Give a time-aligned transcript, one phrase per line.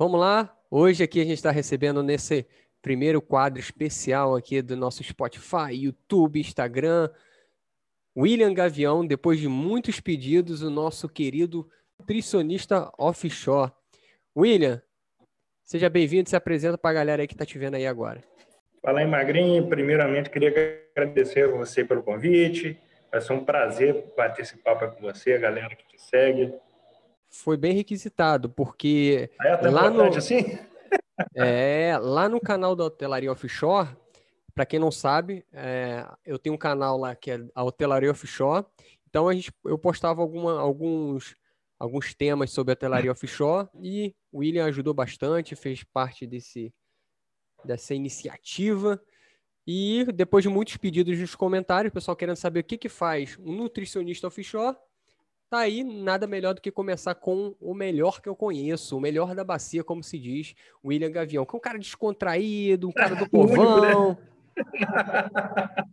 [0.00, 0.56] Vamos lá?
[0.70, 2.46] Hoje aqui a gente está recebendo nesse
[2.80, 7.10] primeiro quadro especial aqui do nosso Spotify, YouTube, Instagram,
[8.16, 11.68] William Gavião, depois de muitos pedidos, o nosso querido
[11.98, 13.72] nutricionista offshore.
[14.34, 14.80] William,
[15.62, 18.22] seja bem-vindo, se apresenta para a galera aí que está te vendo aí agora.
[18.80, 19.68] Fala aí, Magrinho.
[19.68, 22.80] Primeiramente, queria agradecer a você pelo convite.
[23.12, 26.54] Vai ser um prazer bater esse papo com você, a galera que te segue
[27.30, 30.58] foi bem requisitado, porque é, tá lá no assim?
[31.34, 33.88] é, lá no canal da Hotelaria Offshore,
[34.54, 38.66] para quem não sabe, é, eu tenho um canal lá que é a Hotelaria Offshore.
[39.08, 41.36] Então a gente, eu postava alguma, alguns
[41.80, 46.72] alguns temas sobre a hotelaria offshore e o William ajudou bastante, fez parte desse
[47.64, 49.02] dessa iniciativa.
[49.66, 53.38] E depois de muitos pedidos nos comentários, o pessoal querendo saber o que, que faz
[53.38, 54.76] um nutricionista offshore,
[55.50, 59.34] Tá aí, nada melhor do que começar com o melhor que eu conheço, o melhor
[59.34, 63.26] da bacia, como se diz, William Gavião, que é um cara descontraído, um cara do
[63.30, 64.16] povão.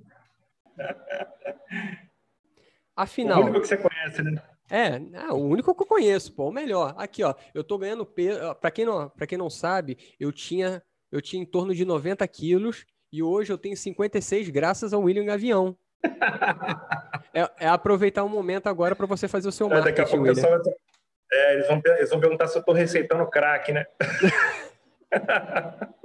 [2.95, 3.41] Afinal.
[3.41, 4.39] O único que você conhece, né?
[4.69, 6.93] É, é, o único que eu conheço, pô, o melhor.
[6.95, 8.53] Aqui, ó, eu tô ganhando peso.
[8.55, 12.27] Para quem não, para quem não sabe, eu tinha, eu tinha em torno de 90
[12.27, 15.75] quilos e hoje eu tenho 56 graças ao William Gavião.
[17.33, 20.01] É, é, aproveitar o um momento agora para você fazer o seu marketing, é, daqui
[20.01, 20.61] a pouco William.
[21.31, 23.85] É, eles, vão, eles vão perguntar se eu estou receitando crack, né?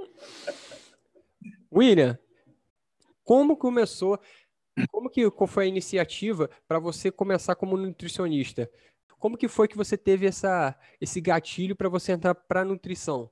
[1.73, 2.19] William,
[3.23, 4.19] como começou,
[4.91, 8.69] como que foi a iniciativa para você começar como nutricionista?
[9.17, 13.31] Como que foi que você teve essa, esse gatilho para você entrar para nutrição?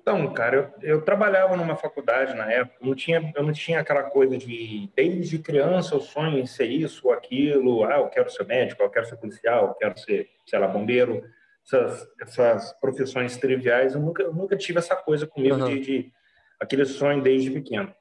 [0.00, 4.04] Então, cara, eu, eu, trabalhava numa faculdade na época, não tinha, eu não tinha aquela
[4.04, 8.46] coisa de, desde criança, eu sonho em ser isso ou aquilo, ah, eu quero ser
[8.46, 11.22] médico, eu quero ser policial, eu quero ser, sei lá, bombeiro,
[11.64, 15.68] essas, essas profissões triviais, eu nunca, eu nunca tive essa coisa comigo uhum.
[15.68, 16.12] de, de,
[16.58, 17.94] aquele sonho desde pequeno.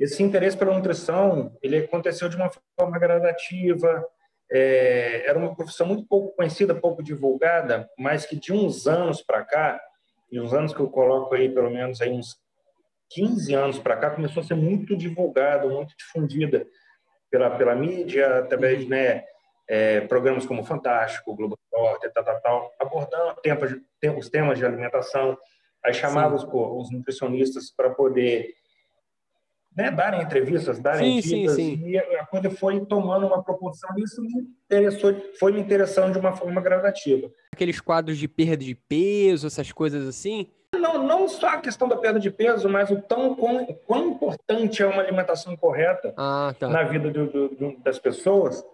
[0.00, 4.04] Esse interesse pela nutrição, ele aconteceu de uma forma gradativa,
[4.50, 9.44] é, era uma profissão muito pouco conhecida, pouco divulgada, mas que de uns anos para
[9.44, 9.80] cá,
[10.30, 12.36] e os anos que eu coloco aí, pelo menos aí uns
[13.10, 16.66] 15 anos para cá, começou a ser muito divulgado, muito difundida
[17.30, 18.90] pela, pela mídia, através de uhum.
[18.90, 19.24] né,
[19.68, 23.76] é, programas como Fantástico, Globo Esporte, tal, tal, tal, abordando tempos,
[24.18, 25.36] os temas de alimentação.
[25.84, 28.54] Aí chamava os, os nutricionistas para poder
[29.76, 31.88] né, darem entrevistas, darem sim, dicas, sim, sim.
[31.88, 34.32] e a coisa foi tomando uma proporção, e isso me
[34.64, 37.28] interessou, foi me interessando de uma forma gradativa.
[37.52, 40.48] Aqueles quadros de perda de peso, essas coisas assim?
[40.72, 44.82] Não, não só a questão da perda de peso, mas o tão quão, quão importante
[44.82, 46.68] é uma alimentação correta ah, tá.
[46.68, 48.64] na vida do, do, do, das pessoas,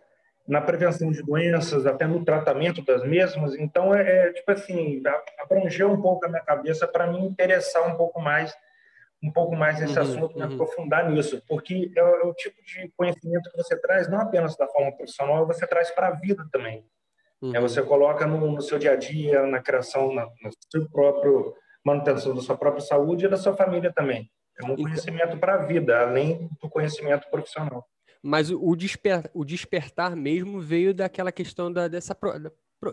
[0.48, 3.54] na prevenção de doenças, até no tratamento das mesmas.
[3.54, 5.02] Então, é, é tipo assim,
[5.38, 8.54] abrangeu um pouco a minha cabeça para me interessar um pouco mais
[9.22, 10.54] um pouco mais nesse uhum, assunto, me uhum.
[10.54, 14.66] aprofundar nisso, porque é, é, o tipo de conhecimento que você traz, não apenas da
[14.66, 16.84] forma profissional, você traz para a vida também.
[17.42, 17.56] É, uhum.
[17.56, 21.54] É, você coloca no, no, seu dia a dia, na criação, na, na seu próprio
[21.84, 24.30] manutenção da sua própria saúde e da sua família também.
[24.60, 27.86] É um conhecimento para a vida, além do conhecimento profissional.
[28.22, 32.52] Mas o, desper, o despertar mesmo veio daquela questão da, dessa da,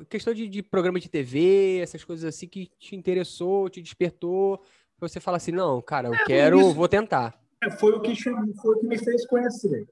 [0.10, 4.64] questão de, de programa de TV, essas coisas assim que te interessou, te despertou
[5.00, 7.36] você fala assim, não, cara, eu é, quero, isso, vou tentar.
[7.64, 9.88] É, foi o que foi o que me fez conhecer.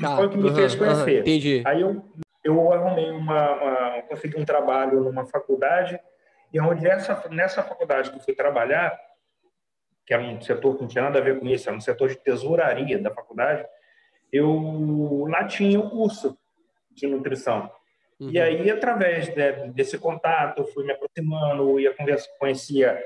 [0.00, 1.14] Tá, foi o que me fez conhecer.
[1.14, 1.62] Uhum, entendi.
[1.66, 2.04] Aí eu,
[2.44, 5.98] eu arrumei uma, uma, consegui um trabalho numa faculdade
[6.52, 8.98] e onde essa, nessa faculdade que eu fui trabalhar,
[10.04, 12.08] que era um setor que não tinha nada a ver com isso, era um setor
[12.08, 13.64] de tesouraria da faculdade,
[14.32, 16.36] eu lá tinha o um curso
[16.90, 17.70] de nutrição.
[18.18, 18.30] Uhum.
[18.30, 23.00] E aí, através de, desse contato, eu fui me aproximando, ia conversa, conhecia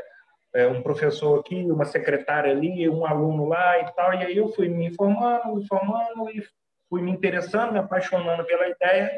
[0.54, 4.14] é, um professor aqui, uma secretária ali, um aluno lá e tal.
[4.14, 6.42] E aí eu fui me informando, me informando e
[6.88, 9.10] fui me interessando, me apaixonando pela ideia.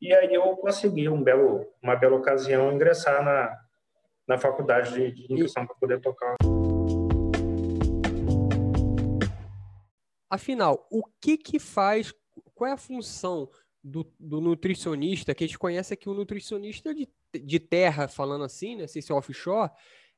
[0.00, 3.56] E aí eu consegui um belo, uma bela ocasião ingressar na,
[4.26, 6.34] na faculdade de, de para poder tocar.
[10.28, 12.12] Afinal, o que que faz,
[12.52, 13.48] qual é a função
[13.82, 18.74] do, do nutricionista, que a gente conhece aqui o nutricionista de, de terra, falando assim,
[18.74, 19.70] né, sem ser offshore,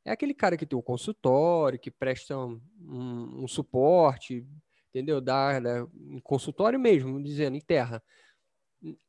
[0.07, 4.47] é aquele cara que tem o um consultório, que presta um, um, um suporte,
[4.89, 5.21] entendeu?
[5.21, 8.01] Dá né, um consultório mesmo, dizendo, em terra.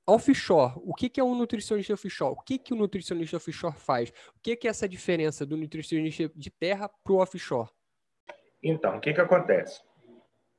[0.07, 2.33] Offshore, o que, que é um nutricionista offshore?
[2.33, 4.09] O que, que o nutricionista offshore faz?
[4.35, 7.69] O que, que é essa diferença do nutricionista de terra para o offshore?
[8.63, 9.81] Então, o que, que acontece?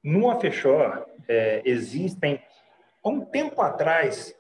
[0.05, 2.41] No offshore, é, existem,
[3.03, 4.38] há um tempo atrás,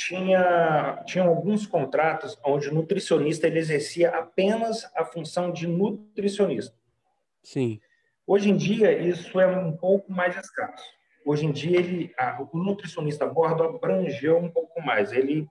[0.00, 6.74] tinha, tinha alguns contratos onde o nutricionista ele exercia apenas a função de nutricionista.
[7.42, 7.78] Sim.
[8.26, 10.84] Hoje em dia, isso é um pouco mais escasso.
[11.24, 15.12] Hoje em dia, ele, a, o nutricionista a bordo abrangeu um pouco mais.
[15.12, 15.46] Ele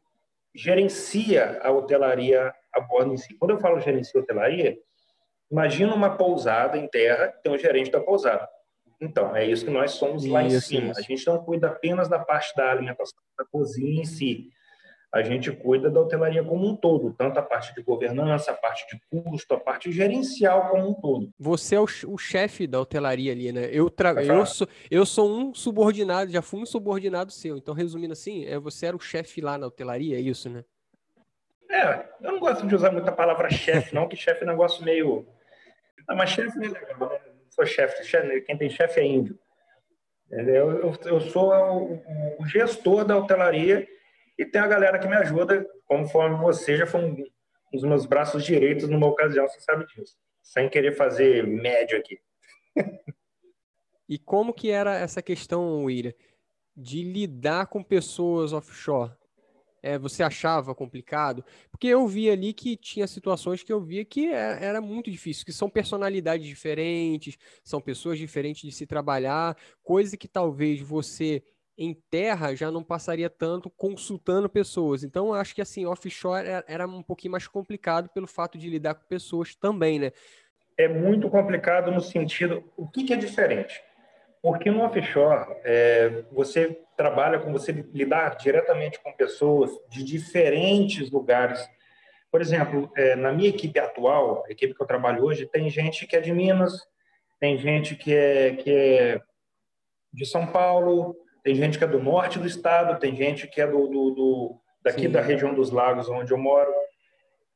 [0.55, 3.35] gerencia a hotelaria a bordo em si.
[3.35, 4.79] Quando eu falo gerencia hotelaria,
[5.51, 8.49] imagina uma pousada em terra, tem um gerente da pousada.
[9.01, 10.91] Então, é isso que nós somos lá em cima.
[10.91, 10.99] Isso.
[10.99, 14.49] A gente não cuida apenas da parte da alimentação, da cozinha em si.
[15.11, 18.85] A gente cuida da hotelaria como um todo, tanto a parte de governança, a parte
[18.93, 21.31] de custo, a parte gerencial como um todo.
[21.39, 23.69] Você é o, o chefe da hotelaria ali, né?
[23.71, 24.11] Eu, tra...
[24.23, 27.57] eu, sou, eu sou um subordinado, já fui um subordinado seu.
[27.57, 30.63] Então, resumindo assim, é, você era o chefe lá na hotelaria, é isso, né?
[31.71, 34.83] É, eu não gosto de usar muita palavra chefe, não, que chefe é um negócio
[34.83, 35.25] meio.
[36.07, 37.28] mas chefe é legal, né?
[37.59, 39.37] Sou chefe, quem tem chefe é índio.
[40.31, 42.01] Eu, eu, sou o,
[42.39, 43.87] o, gestor da hotelaria
[44.37, 47.25] e tem a galera que me ajuda, conforme você já foi um, um
[47.73, 50.15] dos meus braços direitos numa ocasião, você sabe disso.
[50.43, 52.19] Sem querer fazer médio aqui.
[54.07, 56.13] e como que era essa questão, William,
[56.77, 59.11] de lidar com pessoas offshore?
[59.81, 61.43] É, você achava complicado?
[61.71, 65.09] Porque eu vi ali que tinha situações que eu via que era, é, era, muito
[65.09, 71.43] difícil, que são personalidades diferentes, são pessoas diferentes de se trabalhar, coisa que talvez você
[71.77, 75.03] em terra já não passaria tanto consultando pessoas.
[75.03, 78.95] Então, acho que assim, offshore era, era um pouquinho mais complicado pelo fato de lidar
[78.95, 80.11] com pessoas também, né?
[80.77, 83.81] É muito complicado no sentido, o que, que é diferente?
[84.41, 91.65] Porque no offshore, é, você trabalha com você lidar diretamente com pessoas de diferentes lugares.
[92.31, 96.07] Por exemplo, é, na minha equipe atual, a equipe que eu trabalho hoje, tem gente
[96.07, 96.73] que é de Minas,
[97.39, 99.21] tem gente que é, que é
[100.13, 103.67] de São Paulo, tem gente que é do norte do estado, tem gente que é
[103.67, 105.11] do, do, do daqui Sim.
[105.11, 106.71] da região dos lagos onde eu moro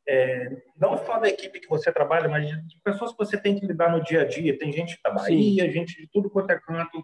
[0.08, 3.66] é, não só da equipe que você trabalha, mas de pessoas que você tem que
[3.66, 4.58] lidar no dia a dia.
[4.58, 5.72] Tem gente da Bahia, Sim.
[5.72, 7.04] gente de tudo quanto é canto.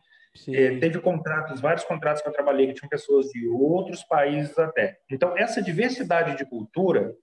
[0.49, 4.97] É, teve contratos, vários contratos que eu trabalhei que tinham pessoas de outros países até.
[5.09, 7.15] Então, essa diversidade de cultura,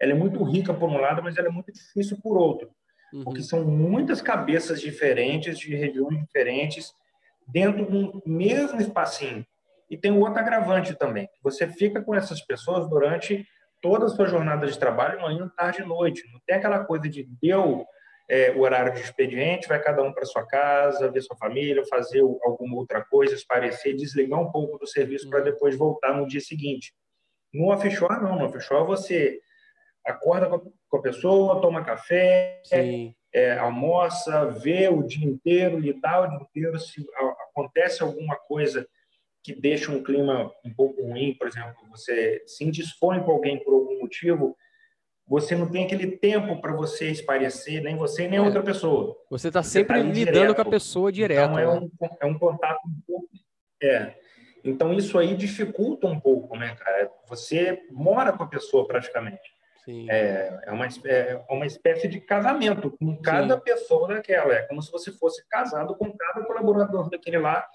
[0.00, 2.70] ela é muito rica por um lado, mas ela é muito difícil por outro.
[3.12, 3.24] Uhum.
[3.24, 6.92] Porque são muitas cabeças diferentes, de regiões diferentes,
[7.46, 9.44] dentro do mesmo espacinho.
[9.90, 11.28] E tem um outro agravante também.
[11.42, 13.46] Você fica com essas pessoas durante
[13.80, 16.22] toda a sua jornada de trabalho, manhã, tarde e noite.
[16.32, 17.86] Não tem aquela coisa de deu
[18.28, 22.20] é, o horário de expediente, vai cada um para sua casa, ver sua família, fazer
[22.20, 26.92] alguma outra coisa, esparecer, desligar um pouco do serviço para depois voltar no dia seguinte.
[27.52, 28.36] No offshore, não.
[28.36, 29.40] No offshore, você
[30.04, 32.60] acorda com a pessoa, toma café,
[33.32, 36.78] é, almoça, vê o dia inteiro, lidar o dia inteiro.
[36.78, 37.06] Se
[37.50, 38.86] acontece alguma coisa
[39.54, 43.72] que deixa um clima um pouco ruim, por exemplo, você se indispõe com alguém por
[43.72, 44.54] algum motivo,
[45.26, 48.42] você não tem aquele tempo para você esparecer, nem você nem é.
[48.42, 49.16] outra pessoa.
[49.30, 50.54] Você está sempre tá lidando direto.
[50.54, 51.50] com a pessoa direto.
[51.50, 51.80] Então é, né?
[51.80, 51.90] um,
[52.20, 53.28] é um contato um pouco.
[53.82, 54.14] É.
[54.64, 57.10] Então isso aí dificulta um pouco, né, cara?
[57.28, 59.56] Você mora com a pessoa praticamente.
[59.84, 60.10] Sim.
[60.10, 63.62] É, é, uma, é uma espécie de casamento com cada Sim.
[63.62, 64.52] pessoa daquela.
[64.52, 67.66] É como se você fosse casado com cada colaborador daquele lá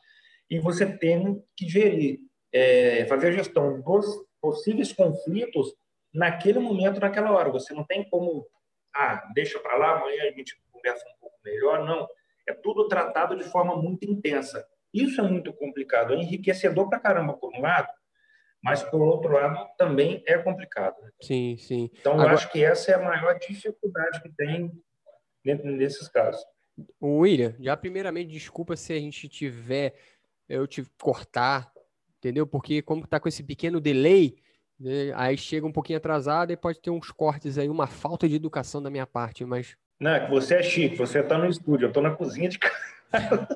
[0.49, 2.19] e você tem que gerir,
[2.51, 4.05] é, fazer a gestão dos
[4.41, 5.73] possíveis conflitos
[6.13, 7.49] naquele momento, naquela hora.
[7.51, 8.47] Você não tem como,
[8.93, 11.85] ah, deixa para lá, amanhã a gente conversa um pouco melhor.
[11.85, 12.07] Não.
[12.47, 14.67] É tudo tratado de forma muito intensa.
[14.93, 17.87] Isso é muito complicado, é enriquecedor para caramba, por um lado,
[18.63, 20.95] mas, por outro lado, também é complicado.
[21.19, 21.89] Sim, sim.
[21.99, 22.29] Então, Agora...
[22.29, 24.71] eu acho que essa é a maior dificuldade que tem
[25.43, 26.41] dentro desses casos.
[27.01, 29.95] William, já primeiramente, desculpa se a gente tiver
[30.53, 31.71] eu tive que cortar,
[32.19, 32.45] entendeu?
[32.45, 34.35] Porque como tá com esse pequeno delay,
[34.79, 38.35] né, aí chega um pouquinho atrasado e pode ter uns cortes aí, uma falta de
[38.35, 39.75] educação da minha parte, mas...
[39.99, 42.59] Não, é que você é chique, você tá no estúdio, eu tô na cozinha de
[42.59, 43.47] casa.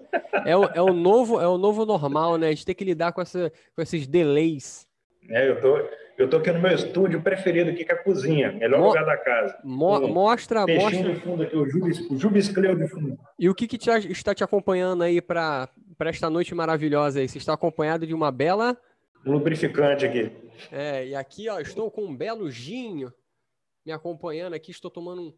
[0.45, 2.47] É o, é o, novo, é o novo normal, né?
[2.47, 4.87] A gente tem que lidar com, essa, com esses delays.
[5.29, 5.77] É, eu tô,
[6.17, 9.05] eu tô aqui no meu estúdio preferido, aqui que é a cozinha, melhor Mo lugar
[9.05, 9.59] da casa.
[9.63, 11.13] Mo um mostra, mostra.
[11.13, 13.17] de fundo aqui, o Jubis, o Jubis Cleo de fundo.
[13.37, 15.69] E o que, que te, está te acompanhando aí para
[15.99, 17.29] esta noite maravilhosa aí?
[17.29, 18.75] Você está acompanhado de uma bela...
[19.23, 20.31] Lubrificante aqui.
[20.71, 23.13] É, e aqui, ó, estou com um belo ginho
[23.85, 25.33] me acompanhando aqui, estou tomando um,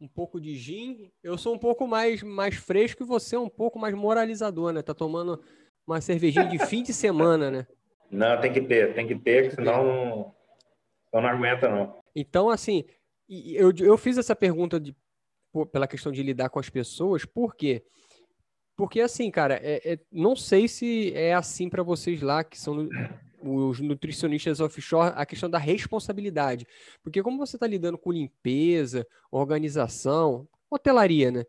[0.00, 1.10] um pouco de gin.
[1.22, 4.80] Eu sou um pouco mais, mais fresco e você é um pouco mais moralizador, né?
[4.80, 5.38] Tá tomando
[5.86, 7.66] uma cervejinha de fim de semana, né?
[8.10, 10.34] Não, tem que ter, tem que ter, senão
[11.12, 12.00] não, não aguenta, não.
[12.14, 12.84] Então, assim,
[13.28, 14.94] eu, eu fiz essa pergunta de,
[15.70, 17.84] pela questão de lidar com as pessoas, por quê?
[18.76, 22.88] Porque, assim, cara, é, é não sei se é assim para vocês lá, que são
[23.42, 26.66] os nutricionistas offshore a questão da responsabilidade.
[27.02, 31.44] Porque como você está lidando com limpeza, organização, hotelaria, né?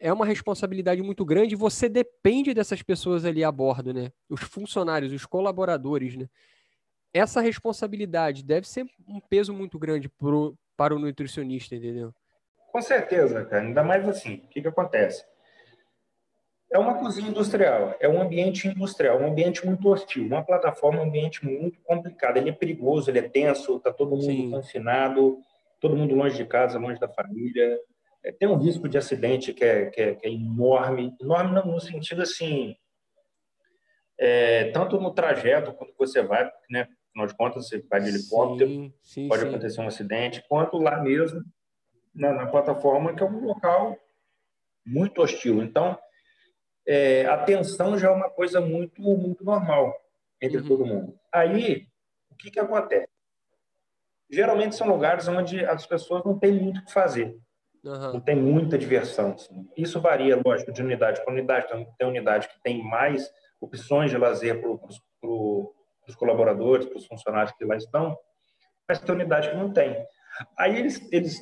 [0.00, 4.10] É uma responsabilidade muito grande e você depende dessas pessoas ali a bordo, né?
[4.30, 6.26] Os funcionários, os colaboradores, né?
[7.12, 12.14] Essa responsabilidade deve ser um peso muito grande pro, para o nutricionista, entendeu?
[12.72, 13.62] Com certeza, cara.
[13.62, 15.24] Ainda mais assim, o que, que acontece?
[16.72, 21.04] É uma cozinha industrial, é um ambiente industrial, um ambiente muito hostil, uma plataforma, um
[21.04, 22.36] ambiente muito complicado.
[22.36, 24.50] Ele é perigoso, ele é tenso, está todo mundo Sim.
[24.52, 25.42] confinado,
[25.80, 27.76] todo mundo longe de casa, longe da família.
[28.22, 31.80] É, tem um risco de acidente que é, que é, que é enorme, enorme no
[31.80, 32.76] sentido assim,
[34.18, 36.86] é, tanto no trajeto quando você vai, né?
[37.10, 39.48] Afinal de contas, você vai de helicóptero, sim, sim, pode sim.
[39.48, 41.42] acontecer um acidente, quanto lá mesmo
[42.14, 43.96] na, na plataforma, que é um local
[44.86, 45.62] muito hostil.
[45.62, 45.98] Então,
[46.86, 49.94] é, a tensão já é uma coisa muito, muito normal
[50.40, 50.68] entre uhum.
[50.68, 51.18] todo mundo.
[51.32, 51.86] Aí,
[52.30, 53.08] o que, que acontece?
[54.28, 57.36] Geralmente são lugares onde as pessoas não têm muito o que fazer.
[57.84, 58.12] Uhum.
[58.14, 59.32] Não tem muita diversão.
[59.32, 59.68] Assim.
[59.76, 61.66] Isso varia, lógico, de unidade para unidade.
[61.98, 67.64] Tem unidade que tem mais opções de lazer para os colaboradores, para os funcionários que
[67.64, 68.16] lá estão,
[68.88, 69.96] mas tem unidade que não tem.
[70.58, 71.40] Aí eles, eles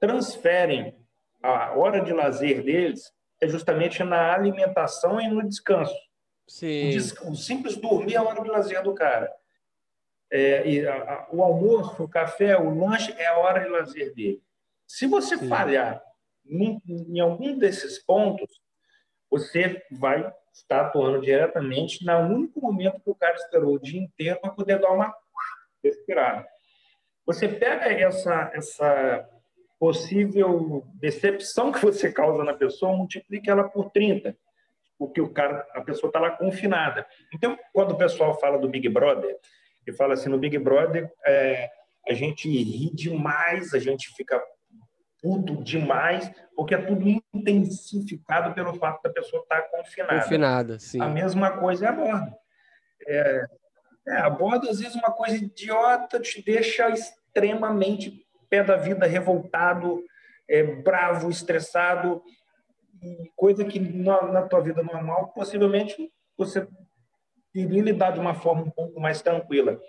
[0.00, 0.96] transferem
[1.42, 5.94] a hora de lazer deles é justamente na alimentação e no descanso.
[6.46, 6.88] Sim.
[6.88, 7.12] O, des...
[7.22, 9.30] o simples dormir é a hora de lazer do cara.
[10.30, 14.14] É, e a, a, o almoço, o café, o lanche é a hora de lazer
[14.14, 14.42] dele.
[14.88, 15.48] Se você Sim.
[15.48, 16.02] falhar
[16.46, 18.48] em, em, algum desses pontos,
[19.30, 24.40] você vai estar atuando diretamente no único momento que o cara esperou o dia inteiro
[24.40, 25.14] para poder dar uma
[25.84, 26.48] respirada.
[27.26, 29.28] Você pega essa, essa
[29.78, 34.34] possível decepção que você causa na pessoa, multiplique ela por 30,
[34.98, 37.06] porque o cara, a pessoa está lá confinada.
[37.32, 39.38] Então, quando o pessoal fala do Big Brother,
[39.86, 41.70] e fala assim, no Big Brother, é,
[42.08, 44.42] a gente ri demais, a gente fica
[45.22, 50.22] puto demais, porque é tudo intensificado pelo fato da pessoa estar tá confinada.
[50.22, 51.00] Confinada, sim.
[51.00, 52.32] A mesma coisa é a bordo.
[53.06, 53.44] É,
[54.08, 60.02] é, a bordo, às vezes, uma coisa idiota te deixa extremamente pé da vida, revoltado,
[60.48, 62.22] é, bravo, estressado,
[63.36, 66.66] coisa que na, na tua vida normal possivelmente você
[67.54, 69.80] iria lidar de uma forma um pouco mais tranquila.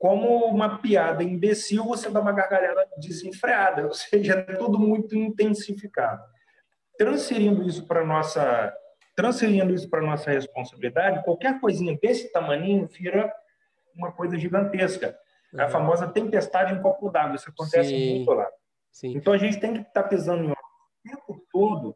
[0.00, 6.22] Como uma piada imbecil, você dá uma gargalhada desenfreada, ou seja, é tudo muito intensificado.
[6.98, 8.74] Transferindo isso para nossa
[9.14, 13.30] transferindo isso para nossa responsabilidade, qualquer coisinha desse tamanho vira
[13.94, 15.14] uma coisa gigantesca.
[15.54, 15.70] É a uhum.
[15.70, 17.36] famosa tempestade em copo d'água.
[17.36, 18.14] Isso acontece Sim.
[18.16, 18.48] muito lá.
[18.90, 19.14] Sim.
[19.14, 20.56] Então a gente tem que estar tá pisando em o
[21.04, 21.94] tempo todo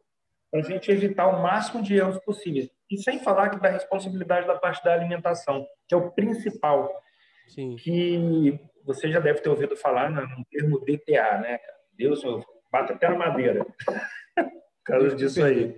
[0.51, 2.69] para a gente evitar o máximo de erros possíveis.
[2.91, 6.91] E sem falar que da responsabilidade da parte da alimentação, que é o principal.
[7.47, 7.75] Sim.
[7.77, 11.59] Que você já deve ter ouvido falar no termo DTA, né?
[11.97, 12.21] Deus,
[12.71, 13.65] bata até na madeira.
[14.35, 15.75] Por causa disso aí.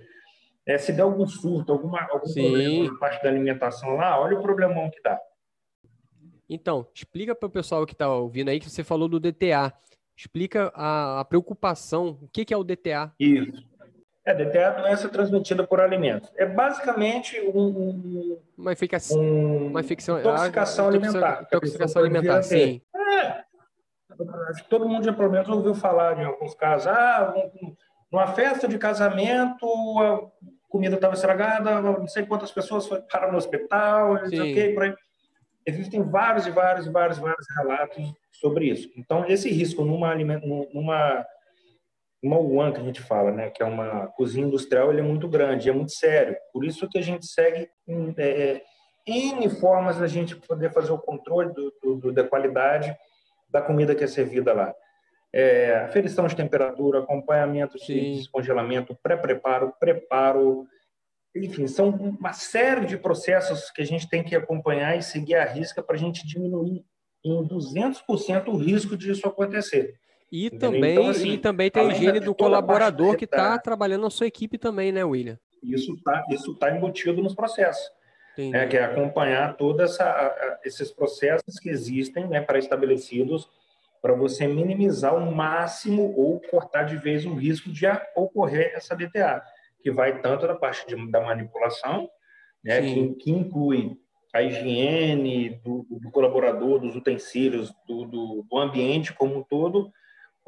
[0.66, 2.42] É, se der algum surto, alguma, algum Sim.
[2.42, 5.18] problema na parte da alimentação lá, olha o problemão que dá.
[6.48, 9.72] Então, explica para o pessoal que está ouvindo aí que você falou do DTA.
[10.16, 12.18] Explica a, a preocupação.
[12.22, 13.12] O que, que, é o DTA?
[13.20, 13.66] Isso.
[14.28, 16.30] É, DTA é a doença transmitida por alimentos.
[16.36, 21.42] É basicamente um, um, uma, infecção, um, uma infecção, intoxicação ah, alimentar.
[21.44, 22.82] Intoxicação alimentar, sim.
[22.94, 23.44] É.
[24.50, 26.88] Acho que todo mundo já pelo menos ouviu falar em alguns casos.
[26.88, 27.32] Ah,
[28.12, 29.66] numa festa de casamento,
[29.98, 30.20] a
[30.68, 34.94] comida estava estragada, não sei quantas pessoas foram para no hospital, quê, por aí
[35.64, 38.90] Existem vários e vários e vários, vários relatos sobre isso.
[38.94, 41.26] Então, esse risco numa, numa
[42.22, 45.28] uma UAN que a gente fala, né, que é uma cozinha industrial, ele é muito
[45.28, 46.36] grande, é muito sério.
[46.52, 47.68] Por isso que a gente segue
[48.16, 48.62] é,
[49.06, 52.94] N formas da gente poder fazer o controle do, do, da qualidade
[53.48, 54.74] da comida que é servida lá.
[55.32, 60.66] É, aferição de temperatura, acompanhamento de descongelamento, pré-preparo, preparo,
[61.36, 65.44] enfim, são uma série de processos que a gente tem que acompanhar e seguir a
[65.44, 66.84] risca para a gente diminuir
[67.24, 69.94] em 200% o risco disso acontecer.
[70.30, 74.10] E também, então, assim, e também tem a higiene do colaborador que está trabalhando na
[74.10, 75.38] sua equipe também, né, William?
[75.62, 77.90] Isso está isso tá embutido nos processos.
[78.36, 79.98] É, que é acompanhar todos
[80.64, 83.50] esses processos que existem né, pré-estabelecidos
[84.00, 89.42] para você minimizar o máximo ou cortar de vez o risco de ocorrer essa DTA
[89.82, 92.08] que vai tanto da parte de, da manipulação,
[92.62, 93.96] né, que, que, inclui
[94.34, 99.90] a higiene do, do colaborador, dos utensílios, do, do, do, ambiente como um todo,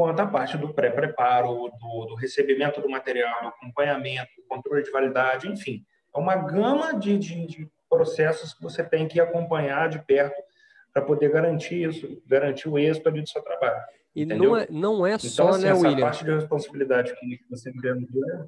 [0.00, 5.47] quanto a parte do pré-preparo, do, do, recebimento do material, do acompanhamento, controle de validade,
[5.47, 5.85] enfim.
[6.16, 10.42] É uma gama de, de, de processos que você tem que acompanhar de perto
[10.90, 13.83] para poder garantir isso, garantir o êxito ali do seu trabalho.
[14.16, 16.00] E não é, não é então, só, assim, né, essa William?
[16.00, 18.47] parte de responsabilidade que você me deu é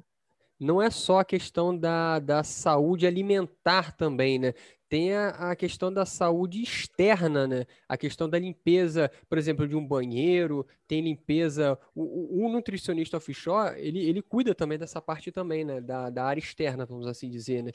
[0.59, 4.53] não é só a questão da, da saúde alimentar também, né?
[4.93, 7.65] Tem a, a, questão da saúde externa, né?
[7.89, 11.79] A questão da limpeza, por exemplo, de um banheiro, tem limpeza.
[11.95, 15.81] O, o, o nutricionista offshore, ele, ele cuida também dessa parte também, né?
[15.81, 17.71] Da, da área externa, vamos assim dizer, né?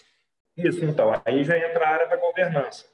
[0.56, 1.20] Isso, então.
[1.24, 2.86] Aí já entra a área da governança.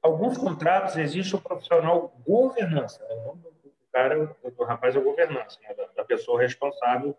[0.00, 3.04] Alguns contratos existe o profissional governança.
[3.08, 3.16] Né?
[3.16, 5.74] O cara, do rapaz é governança, né?
[5.74, 7.18] da, da pessoa responsável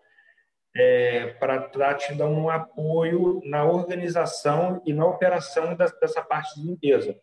[0.78, 6.68] é, para te dando um apoio na organização e na operação da, dessa parte de
[6.68, 7.18] limpeza.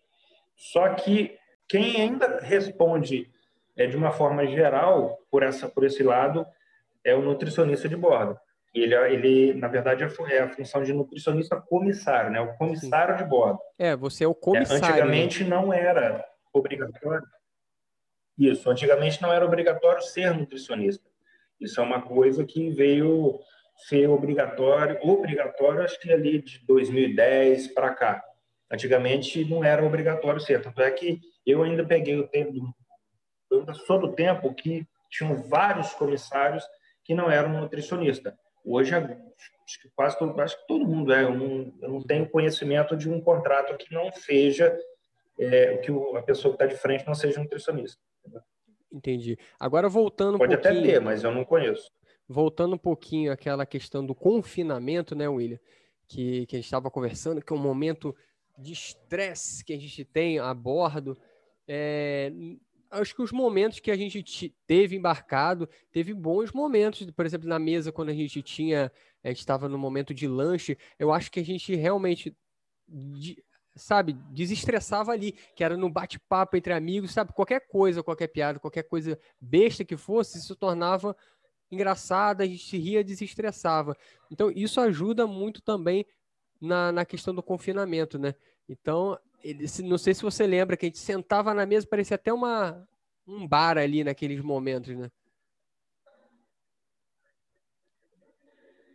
[0.56, 3.30] Só que quem ainda responde
[3.76, 6.44] é, de uma forma geral por essa por esse lado
[7.04, 8.38] é o nutricionista de bordo.
[8.74, 12.40] Ele, ele na verdade, é, é a função de nutricionista comissário, né?
[12.40, 13.60] O comissário de bordo.
[13.78, 14.84] É, você é o comissário.
[14.84, 17.24] É, antigamente não era obrigatório.
[18.36, 21.08] Isso, antigamente não era obrigatório ser nutricionista.
[21.64, 23.40] Isso é uma coisa que veio
[23.88, 28.24] ser obrigatório, obrigatório acho que ali de 2010 para cá.
[28.70, 32.74] Antigamente não era obrigatório ser, tanto é que eu ainda peguei o tempo,
[33.52, 36.64] ainda sou do tempo que tinham vários comissários
[37.04, 38.36] que não eram nutricionista.
[38.64, 38.94] Hoje
[39.94, 41.22] quase todo, acho que todo mundo é.
[41.22, 44.76] Eu não, eu não tenho conhecimento de um contrato que não seja
[45.38, 48.00] é, que a pessoa que está de frente não seja nutricionista.
[48.94, 49.36] Entendi.
[49.58, 50.80] Agora voltando Pode um pouquinho...
[50.80, 51.90] até ter, mas eu não conheço.
[52.28, 55.58] Voltando um pouquinho àquela questão do confinamento, né, William?
[56.06, 58.14] Que, que a gente estava conversando, que é um momento
[58.56, 61.18] de estresse que a gente tem a bordo.
[61.66, 62.30] É,
[62.88, 67.58] acho que os momentos que a gente teve embarcado, teve bons momentos, por exemplo, na
[67.58, 68.92] mesa, quando a gente tinha,
[69.24, 72.36] a gente estava no momento de lanche, eu acho que a gente realmente
[73.76, 78.84] sabe, desestressava ali, que era no bate-papo entre amigos, sabe, qualquer coisa, qualquer piada, qualquer
[78.84, 81.16] coisa besta que fosse, se tornava
[81.70, 83.96] engraçada, a gente ria, desestressava.
[84.30, 86.06] Então, isso ajuda muito também
[86.60, 88.34] na, na questão do confinamento, né?
[88.68, 92.32] Então, ele, não sei se você lembra que a gente sentava na mesa, parecia até
[92.32, 92.86] uma,
[93.26, 95.10] um bar ali naqueles momentos, né?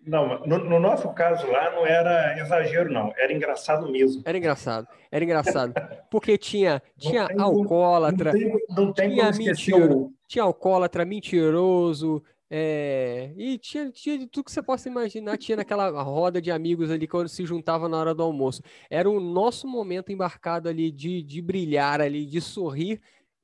[0.09, 3.13] Não, no, no, nosso caso lá não era exagero, não.
[3.15, 4.23] Era engraçado mesmo.
[4.25, 4.87] Era engraçado.
[5.11, 5.73] Era engraçado.
[6.09, 8.33] Porque tinha, tinha tem, alcoólatra.
[8.33, 12.23] Não tem, não tem tinha, mentiro, tinha alcoólatra, mentiroso.
[12.49, 15.37] É, e tinha, tinha de tudo que você possa imaginar.
[15.37, 18.63] Tinha naquela roda de amigos ali quando se juntava na hora do almoço.
[18.89, 22.99] Era o nosso momento embarcado ali de, de brilhar ali, de sorrir.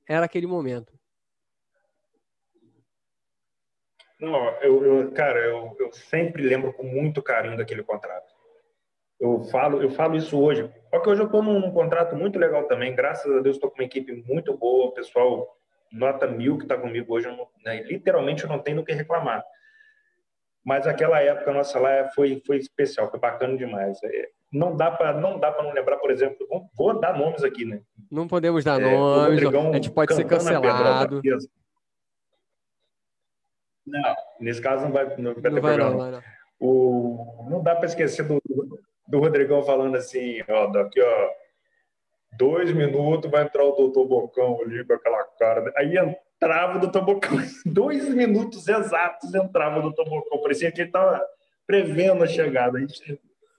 [0.10, 0.92] Era aquele momento.
[4.20, 8.34] Não, eu, eu cara, eu, eu sempre lembro com muito carinho daquele contrato.
[9.20, 10.70] Eu falo, eu falo isso hoje.
[10.92, 12.96] Porque hoje eu estou num, contrato muito legal também.
[12.96, 15.48] Graças a Deus estou com uma equipe muito boa, pessoal
[15.92, 17.28] nota mil que está comigo hoje.
[17.28, 19.44] Eu não, né, literalmente eu não tenho do que reclamar.
[20.64, 24.02] Mas aquela época nossa lá foi foi especial, foi bacana demais.
[24.04, 26.38] É, não dá para não dá para não lembrar, por exemplo,
[26.76, 27.82] vou dar nomes aqui, né?
[28.12, 31.22] Não podemos dar é, nomes, a gente pode ser cancelado.
[33.86, 35.90] Não, nesse caso não vai, não vai não ter vai problema.
[35.90, 36.24] Não, vai não.
[36.60, 38.42] O, não dá para esquecer do,
[39.08, 41.30] do Rodrigão falando assim, ó, daqui ó,
[42.38, 45.74] dois minutos vai entrar o doutor Bocão ali com aquela cara.
[45.76, 50.42] Aí entrava o doutor Bocão, dois minutos exatos entrava o doutor Bocão.
[50.42, 51.22] Parecia que ele estava
[51.68, 52.78] prevendo a chegada.
[52.78, 52.88] Aí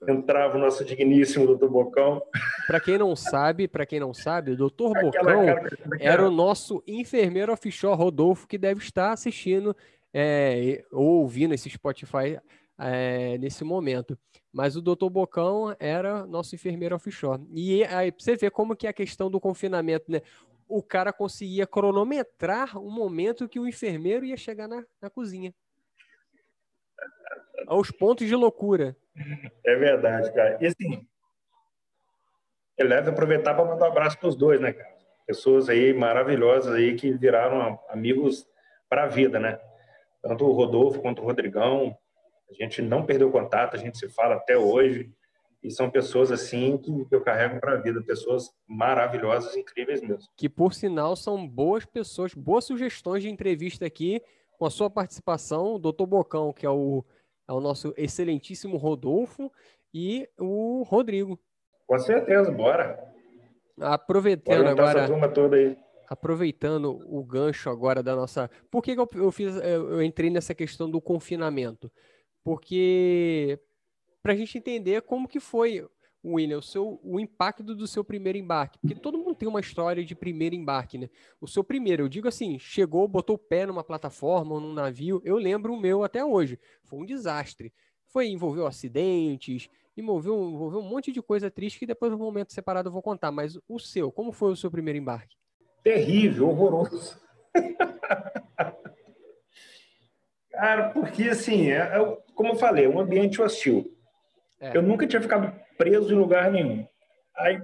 [0.07, 2.21] entrava o nosso digníssimo doutor Bocão.
[2.67, 5.45] Para quem não sabe, para quem não sabe, o doutor Bocão
[5.99, 9.75] era o nosso enfermeiro offshore Rodolfo que deve estar assistindo
[10.19, 12.39] é, ou ouvindo esse Spotify
[12.79, 14.17] é, nesse momento.
[14.51, 15.09] Mas o Dr.
[15.11, 17.45] Bocão era nosso enfermeiro offshore.
[17.53, 20.21] E aí você vê como que é a questão do confinamento, né?
[20.67, 25.53] O cara conseguia cronometrar o momento que o enfermeiro ia chegar na, na cozinha.
[27.67, 28.97] Aos pontos de loucura.
[29.63, 30.57] É verdade, cara.
[30.59, 31.07] E assim,
[32.75, 34.97] ele deve aproveitar para mandar um abraço para os dois, né, cara?
[35.27, 38.47] Pessoas aí maravilhosas aí que viraram amigos
[38.89, 39.59] para a vida, né?
[40.21, 41.95] Tanto o Rodolfo quanto o Rodrigão.
[42.49, 45.11] A gente não perdeu contato, a gente se fala até hoje.
[45.63, 50.29] E são pessoas assim que eu carrego para a vida, pessoas maravilhosas, incríveis mesmo.
[50.37, 54.21] Que por sinal são boas pessoas, boas sugestões de entrevista aqui,
[54.57, 56.05] com a sua participação, o Dr.
[56.05, 57.03] Bocão, que é o,
[57.47, 59.51] é o nosso excelentíssimo Rodolfo,
[59.93, 61.39] e o Rodrigo.
[61.87, 63.03] Com certeza, bora.
[63.79, 64.99] Aproveitando agora.
[65.01, 68.49] Essa turma toda aí aproveitando o gancho agora da nossa.
[68.71, 71.91] Por que, que eu, eu, fiz, eu entrei nessa questão do confinamento?
[72.43, 73.59] Porque
[74.21, 75.85] para a gente entender como que foi
[76.25, 78.79] William, o, seu, o impacto do seu primeiro embarque?
[78.79, 81.09] Porque todo mundo tem uma história de primeiro embarque, né?
[81.39, 85.21] O seu primeiro, eu digo assim, chegou, botou o pé numa plataforma ou num navio.
[85.23, 86.59] Eu lembro o meu até hoje.
[86.83, 87.73] Foi um desastre.
[88.07, 92.89] Foi, envolveu acidentes, envolveu, envolveu um monte de coisa triste que depois, no momento separado,
[92.89, 93.31] eu vou contar.
[93.31, 95.35] Mas o seu, como foi o seu primeiro embarque?
[95.87, 97.17] Terrível, horroroso.
[100.51, 103.89] Cara, porque assim, é, é, como eu falei, é um ambiente hostil.
[104.59, 104.75] É.
[104.75, 106.85] Eu nunca tinha ficado preso em lugar nenhum.
[107.37, 107.61] Aí,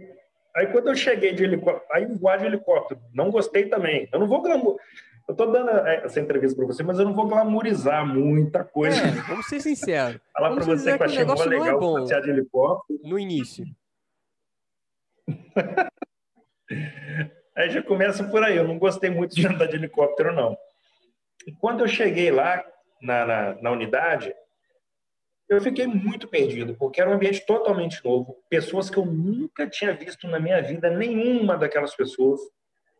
[0.55, 4.07] aí quando eu cheguei de helicóptero, aí voar de helicóptero, não gostei também.
[4.09, 4.79] Eu não vou glamour.
[5.27, 9.01] Eu tô dando essa entrevista para você, mas eu não vou glamourizar muita coisa.
[9.01, 10.21] É, vamos ser sinceros.
[10.31, 13.01] Falar para você que eu achei mó legal é bom de helicóptero.
[13.03, 13.65] No início.
[17.55, 18.57] aí já começa por aí.
[18.57, 20.57] Eu não gostei muito de andar de helicóptero, não.
[21.45, 22.63] E quando eu cheguei lá
[23.01, 24.33] na, na, na unidade,
[25.49, 29.93] eu fiquei muito perdido, porque era um ambiente totalmente novo, pessoas que eu nunca tinha
[29.93, 32.39] visto na minha vida, nenhuma daquelas pessoas.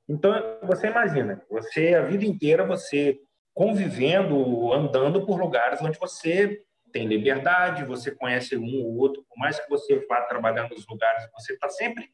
[0.08, 3.20] Então, você imagina, você a vida inteira você
[3.54, 6.62] convivendo, andando por lugares onde você
[6.92, 11.28] tem liberdade, você conhece um ou outro, por mais que você vá trabalhar nos lugares,
[11.34, 12.10] você está sempre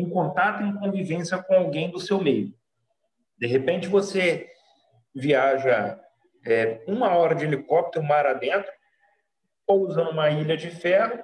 [0.00, 2.52] em contato, em convivência com alguém do seu meio.
[3.38, 4.48] De repente, você
[5.14, 5.98] viaja
[6.46, 8.70] é, uma hora de helicóptero, mar adentro,
[9.66, 11.22] pousa numa ilha de ferro,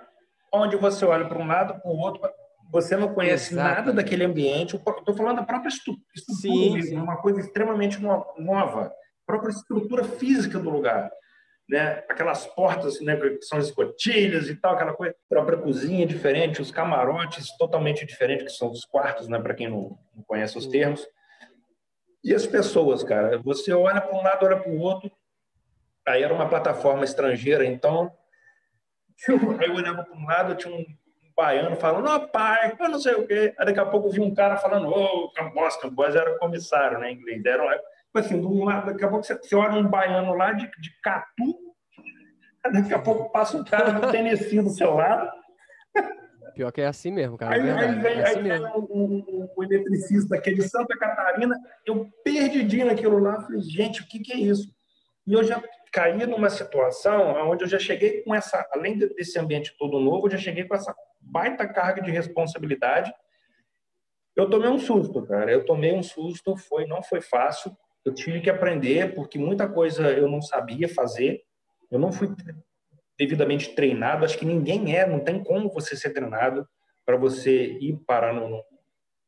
[0.52, 2.28] onde você olha para um lado, para o outro,
[2.70, 3.74] você não conhece Exato.
[3.74, 4.76] nada daquele ambiente.
[4.76, 6.02] Estou falando da própria estrutura,
[6.40, 6.96] sim, mesmo, sim.
[6.96, 8.92] uma coisa extremamente nova, a
[9.26, 11.10] própria estrutura física do lugar.
[11.68, 12.04] Né?
[12.08, 15.14] Aquelas portas né, que são escotilhas e tal, aquela coisa.
[15.14, 19.68] A própria cozinha diferente, os camarotes totalmente diferentes, que são os quartos, né, para quem
[19.68, 21.06] não, não conhece os termos.
[22.22, 25.10] E as pessoas, cara, você olha para um lado, olha para o outro.
[26.06, 28.12] Aí era uma plataforma estrangeira, então
[29.60, 30.84] Aí eu olhava para um lado, tinha um
[31.36, 33.54] baiano falando, ó, oh, pai, eu não sei o quê.
[33.58, 37.10] Aí daqui a pouco vi um cara falando, ô, oh, Cambós, Cambós era comissário, né,
[37.10, 37.44] em inglês.
[37.44, 37.64] Era,
[38.18, 40.90] assim, de um lado, daqui a pouco você, você olha um baiano lá de, de
[41.02, 41.54] Catu,
[42.72, 45.30] daqui a pouco passa um cara do Tennessee do seu lado.
[46.54, 47.54] Pior que é assim mesmo, cara.
[47.54, 50.96] Aí, é aí vem, é assim aí vem um, um, um, eletricista aqui de Santa
[50.96, 54.72] Catarina, eu perdidinho naquilo lá, falei, gente, o que, que é isso?
[55.26, 59.74] E eu já caí numa situação onde eu já cheguei com essa, além desse ambiente
[59.78, 63.12] todo novo, eu já cheguei com essa baita carga de responsabilidade.
[64.36, 65.50] Eu tomei um susto, cara.
[65.50, 67.74] Eu tomei um susto, foi, não foi fácil.
[68.04, 71.42] Eu tive que aprender porque muita coisa eu não sabia fazer.
[71.90, 72.28] Eu não fui
[73.18, 74.24] devidamente treinado.
[74.24, 76.68] Acho que ninguém é, não tem como você ser treinado
[77.04, 78.62] para você ir parar num,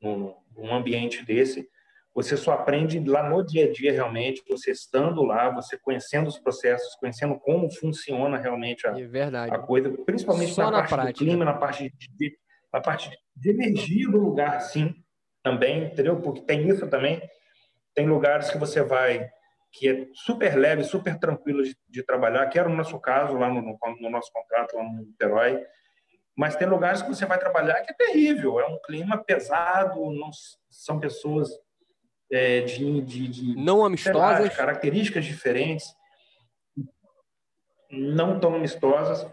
[0.02, 1.68] num, num ambiente desse.
[2.14, 6.38] Você só aprende lá no dia a dia realmente, você estando lá, você conhecendo os
[6.38, 11.12] processos, conhecendo como funciona realmente a, é a coisa, principalmente só na, na parte prática.
[11.12, 12.38] do clima, na parte de,
[12.72, 14.94] na parte de energia do lugar, sim,
[15.42, 16.18] também, entendeu?
[16.22, 17.20] Porque tem isso também.
[17.96, 19.28] Tem lugares que você vai
[19.72, 23.48] que é super leve, super tranquilo de, de trabalhar, que era o nosso caso lá
[23.48, 25.62] no, no, no nosso contrato lá no Niterói.
[26.36, 30.30] Mas tem lugares que você vai trabalhar que é terrível, é um clima pesado, não
[30.70, 31.48] são pessoas
[32.30, 35.94] é, de, de, de, não amistosas, lá, características diferentes,
[37.90, 39.26] não tão amistosas.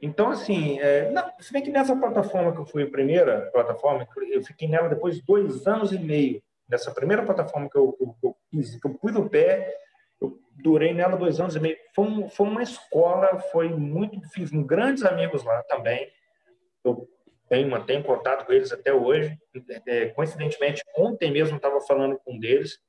[0.00, 4.06] Então, assim, é, não, se bem que nessa plataforma que eu fui a primeira plataforma,
[4.30, 6.42] eu fiquei nela depois de dois anos e meio.
[6.68, 9.72] Nessa primeira plataforma que eu, eu, eu, fiz, que eu pus o pé,
[10.20, 11.76] eu durei nela dois anos e meio.
[11.94, 14.20] Foi, um, foi uma escola, foi muito.
[14.30, 16.10] Fiz grandes amigos lá também.
[16.84, 17.08] Eu
[17.48, 19.38] tenho, mantenho contato com eles até hoje.
[19.86, 22.80] É, coincidentemente, ontem mesmo estava falando com um deles.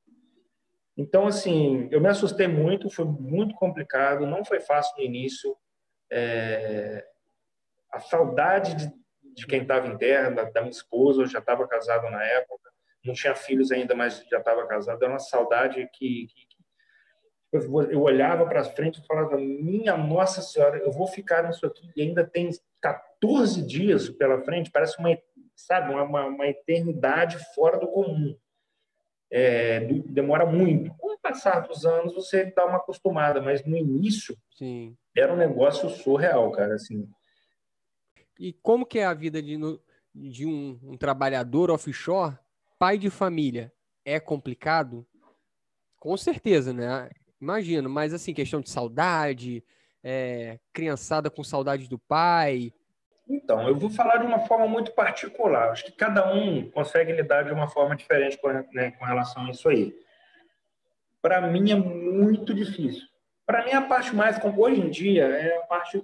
[0.98, 5.56] Então, assim, eu me assustei muito, foi muito complicado, não foi fácil no início.
[6.12, 7.06] É,
[7.92, 8.94] a saudade de,
[9.36, 12.72] de quem estava em terra, da, da, minha esposa, eu já estava casado na época,
[13.08, 16.48] não tinha filhos ainda, mas já estava casado, era uma saudade que, que,
[17.54, 22.02] eu olhava para frente e falava: Minha Nossa Senhora, eu vou ficar nisso aqui e
[22.02, 22.50] ainda tem
[22.82, 25.18] 14 dias pela frente, parece uma,
[25.56, 28.38] sabe, uma, uma eternidade fora do comum.
[29.32, 30.94] É, demora muito.
[30.98, 34.96] Com o passar dos anos, você dá uma acostumada, mas no início Sim.
[35.16, 36.76] era um negócio surreal, cara.
[36.76, 37.10] Assim.
[38.40, 39.58] E como que é a vida de,
[40.14, 42.38] de um, um trabalhador offshore,
[42.78, 43.72] pai de família?
[44.06, 45.06] É complicado?
[46.00, 47.10] Com certeza, né?
[47.42, 49.64] Imagino, mas assim, questão de saudade,
[50.04, 52.74] é, criançada com saudade do pai?
[53.30, 55.72] Então, eu vou falar de uma forma muito particular.
[55.72, 59.52] Acho que cada um consegue lidar de uma forma diferente com, né, com relação a
[59.52, 59.94] isso aí.
[61.22, 63.06] Para mim é muito difícil.
[63.46, 66.02] Para mim, a parte mais, hoje em dia, é a parte.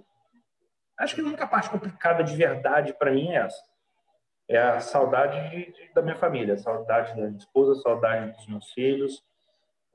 [0.98, 3.62] Acho que a única parte complicada de verdade para mim é essa.
[4.50, 8.36] É a saudade de, de, da minha família, a saudade da minha esposa, a saudade
[8.36, 9.24] dos meus filhos.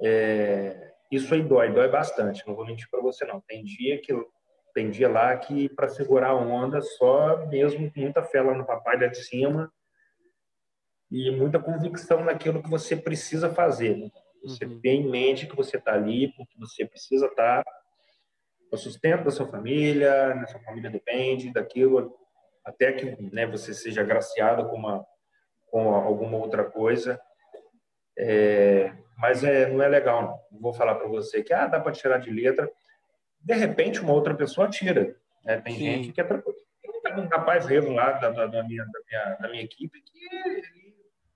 [0.01, 3.41] É, isso aí dói, dói bastante, não vou mentir para você não.
[3.41, 4.13] Tem dia que
[4.75, 8.65] tem dia lá que para segurar a onda só mesmo com muita fé lá no
[8.65, 9.73] papai lá de cima
[11.11, 13.97] e muita convicção naquilo que você precisa fazer.
[13.97, 14.11] Né?
[14.45, 14.81] Você uhum.
[14.81, 17.73] tem em mente que você está ali porque você precisa estar tá
[18.71, 20.47] o sustento da sua família, né?
[20.47, 22.15] sua família depende daquilo,
[22.69, 25.05] até que né, você seja agraciado com, uma,
[25.67, 27.19] com alguma outra coisa.
[28.17, 30.41] É, mas é, não é legal, não.
[30.53, 32.71] não vou falar para você que ah, dá para tirar de letra.
[33.41, 35.17] De repente, uma outra pessoa tira.
[35.45, 35.61] Né?
[35.61, 35.81] Tem Sim.
[35.81, 36.25] gente que é.
[36.25, 40.19] Tem um rapaz revo lá da, da, da, minha, da, minha, da minha equipe que
[40.25, 40.63] ele,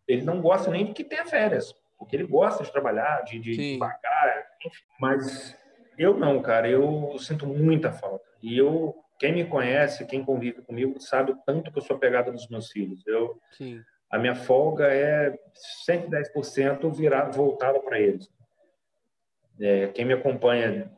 [0.07, 3.57] ele não gosta nem de que tenha férias, porque ele gosta de trabalhar, de, de,
[3.57, 4.83] de pagar, enfim.
[5.01, 5.57] Mas
[5.97, 8.25] eu não, cara, eu sinto muita falta.
[8.43, 12.33] E eu, quem me conhece, quem convive comigo, sabe o tanto que eu sou pegada
[12.33, 13.07] dos meus filhos.
[13.07, 13.81] Eu, Sim.
[14.11, 15.39] A minha folga é
[15.89, 18.29] 110% virado, voltada para eles.
[19.61, 20.91] É, quem me acompanha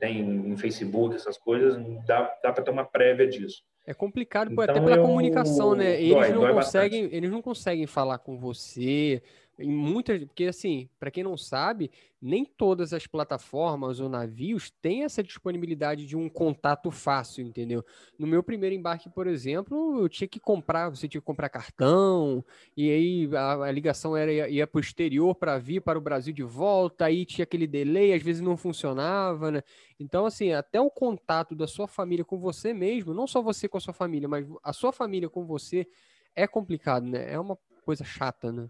[0.00, 3.62] tem em Facebook, essas coisas, dá, dá para ter uma prévia disso.
[3.86, 5.02] É complicado então, até pela eu...
[5.02, 6.02] comunicação, né?
[6.02, 7.16] Eles dói, não dói conseguem, bastante.
[7.16, 9.22] eles não conseguem falar com você,
[9.58, 11.90] em muitas, porque assim, para quem não sabe,
[12.22, 17.84] nem todas as plataformas ou navios têm essa disponibilidade de um contato fácil, entendeu?
[18.18, 22.44] No meu primeiro embarque, por exemplo, eu tinha que comprar, você tinha que comprar cartão,
[22.76, 26.32] e aí a, a ligação era ia para o exterior para vir para o Brasil
[26.32, 29.62] de volta, aí tinha aquele delay, às vezes não funcionava, né?
[29.98, 33.78] Então, assim, até o contato da sua família com você mesmo, não só você com
[33.78, 35.86] a sua família, mas a sua família com você
[36.34, 37.32] é complicado, né?
[37.32, 38.68] É uma coisa chata, né?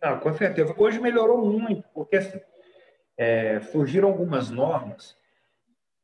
[0.00, 0.74] Ah, com certeza.
[0.76, 2.40] Hoje melhorou muito, porque assim,
[3.16, 5.16] é, surgiram algumas normas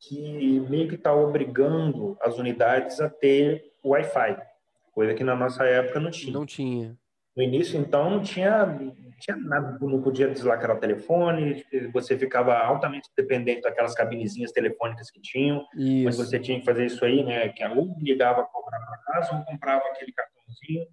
[0.00, 4.37] que meio que está obrigando as unidades a ter Wi-Fi,
[4.92, 6.33] coisa que na nossa época não tinha.
[6.33, 6.96] Não tinha.
[7.37, 12.55] No início, então, não tinha, não tinha nada, não podia deslacrar o telefone, você ficava
[12.59, 16.05] altamente dependente daquelas cabinezinhas telefônicas que tinham, isso.
[16.05, 19.35] mas você tinha que fazer isso aí, né, que ou ligava a cobrar para casa
[19.35, 20.87] ou comprava aquele cartãozinho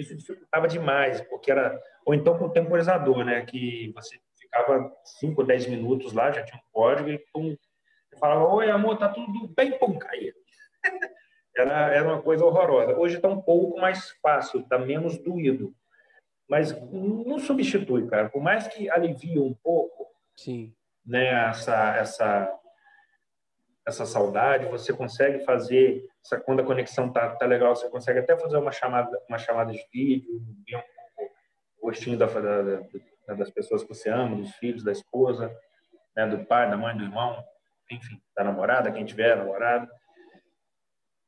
[0.00, 1.78] isso dificultava demais, porque era.
[2.08, 3.44] Ou então com o temporizador, né?
[3.44, 4.90] Que você ficava
[5.20, 7.54] 5, 10 minutos lá, já tinha um código, e pum,
[8.18, 10.32] falava: Oi, amor, tá tudo bem, pum, caía.
[11.54, 12.96] era, era uma coisa horrorosa.
[12.98, 15.74] Hoje está um pouco mais fácil, está menos doído.
[16.48, 18.30] Mas não substitui, cara.
[18.30, 20.74] Por mais que alivie um pouco Sim.
[21.04, 22.58] Né, essa, essa,
[23.86, 26.08] essa saudade, você consegue fazer,
[26.46, 29.84] quando a conexão tá, tá legal, você consegue até fazer uma chamada, uma chamada de
[29.92, 30.97] vídeo, ver um
[31.88, 35.54] rostinho da, da, das pessoas que você ama, dos filhos, da esposa,
[36.16, 37.42] né, do pai, da mãe, do irmão,
[37.90, 39.88] enfim, da namorada, quem tiver namorada.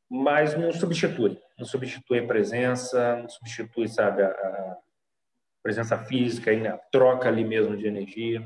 [0.09, 4.77] Mas não substitui, não substitui a presença, não substitui, sabe, a, a
[5.63, 8.43] presença física, a troca ali mesmo de energia.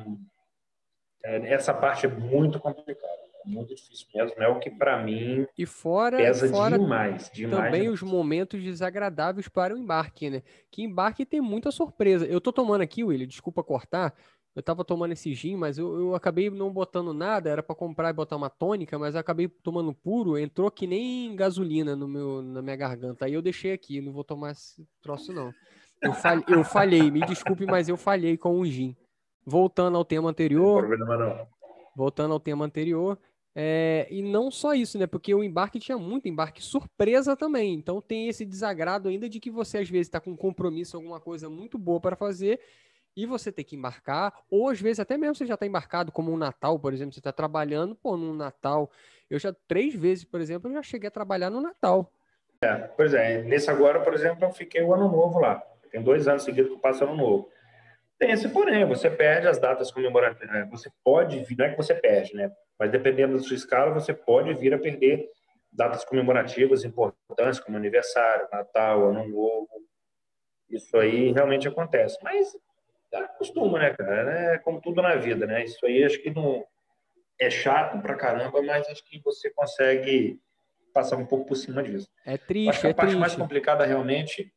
[1.25, 4.43] É, essa parte é muito complicada muito difícil mesmo.
[4.43, 7.65] É o que, para mim, e fora, pesa fora demais, demais.
[7.65, 10.43] Também os momentos desagradáveis para o embarque, né?
[10.71, 12.27] Que embarque tem muita surpresa.
[12.27, 14.15] Eu tô tomando aqui, William, desculpa cortar.
[14.55, 17.51] Eu tava tomando esse gin, mas eu, eu acabei não botando nada.
[17.51, 20.39] Era para comprar e botar uma tônica, mas acabei tomando puro.
[20.39, 23.25] Entrou que nem gasolina no meu, na minha garganta.
[23.25, 24.01] Aí eu deixei aqui.
[24.01, 25.53] Não vou tomar esse troço, não.
[26.01, 28.97] Eu, falhei, eu falhei, me desculpe, mas eu falhei com o gin.
[29.45, 30.83] Voltando ao tema anterior.
[30.83, 31.49] Não problema não.
[31.97, 33.19] Voltando ao tema anterior,
[33.55, 35.07] é, e não só isso, né?
[35.07, 37.75] Porque o embarque tinha muito embarque surpresa também.
[37.75, 41.21] Então tem esse desagrado ainda de que você às vezes está com um compromisso, alguma
[41.21, 42.61] coisa muito boa para fazer
[43.17, 46.33] e você tem que embarcar, ou às vezes até mesmo você já está embarcado, como
[46.33, 48.91] um Natal, por exemplo, você está trabalhando, pô, num Natal.
[49.31, 52.13] Eu já três vezes, por exemplo, eu já cheguei a trabalhar no Natal.
[52.61, 55.63] É, pois é, nesse agora, por exemplo, eu fiquei o ano novo lá.
[55.93, 57.49] Tem dois anos seguidos que eu passo ano novo.
[58.53, 60.55] Porém, você perde as datas comemorativas.
[60.55, 62.51] É, você pode, não é que você perde, né?
[62.79, 65.29] Mas dependendo da sua escala, você pode vir a perder
[65.73, 69.69] datas comemorativas importantes, como aniversário, Natal, Ano Novo.
[70.71, 72.19] Isso aí realmente acontece.
[72.23, 72.57] Mas
[73.13, 74.55] acostuma, né, cara?
[74.55, 75.65] É como tudo na vida, né?
[75.65, 76.65] Isso aí acho que não
[77.41, 80.41] é chato pra caramba, mas acho que você consegue
[80.93, 82.09] passar um pouco por cima disso.
[82.25, 83.21] É triste, acho que a é parte triste.
[83.21, 84.53] mais complicada realmente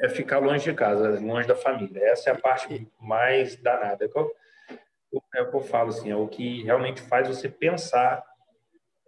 [0.00, 2.02] é ficar longe de casa, longe da família.
[2.04, 4.04] Essa é a parte mais danada.
[4.04, 4.08] É
[5.34, 8.24] é o que eu falo assim, é o que realmente faz você pensar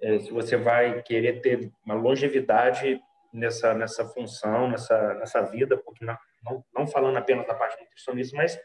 [0.01, 3.01] é, se você vai querer ter uma longevidade
[3.33, 8.37] nessa nessa função, nessa nessa vida, porque não, não, não falando apenas da parte nutricionista,
[8.37, 8.61] mas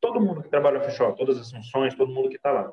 [0.00, 2.72] todo mundo que trabalha no shop, todas as funções, todo mundo que está lá,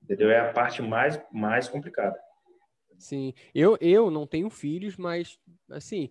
[0.00, 0.30] entendeu?
[0.30, 2.16] É a parte mais mais complicada.
[2.96, 5.36] Sim, eu, eu não tenho filhos, mas,
[5.68, 6.08] assim,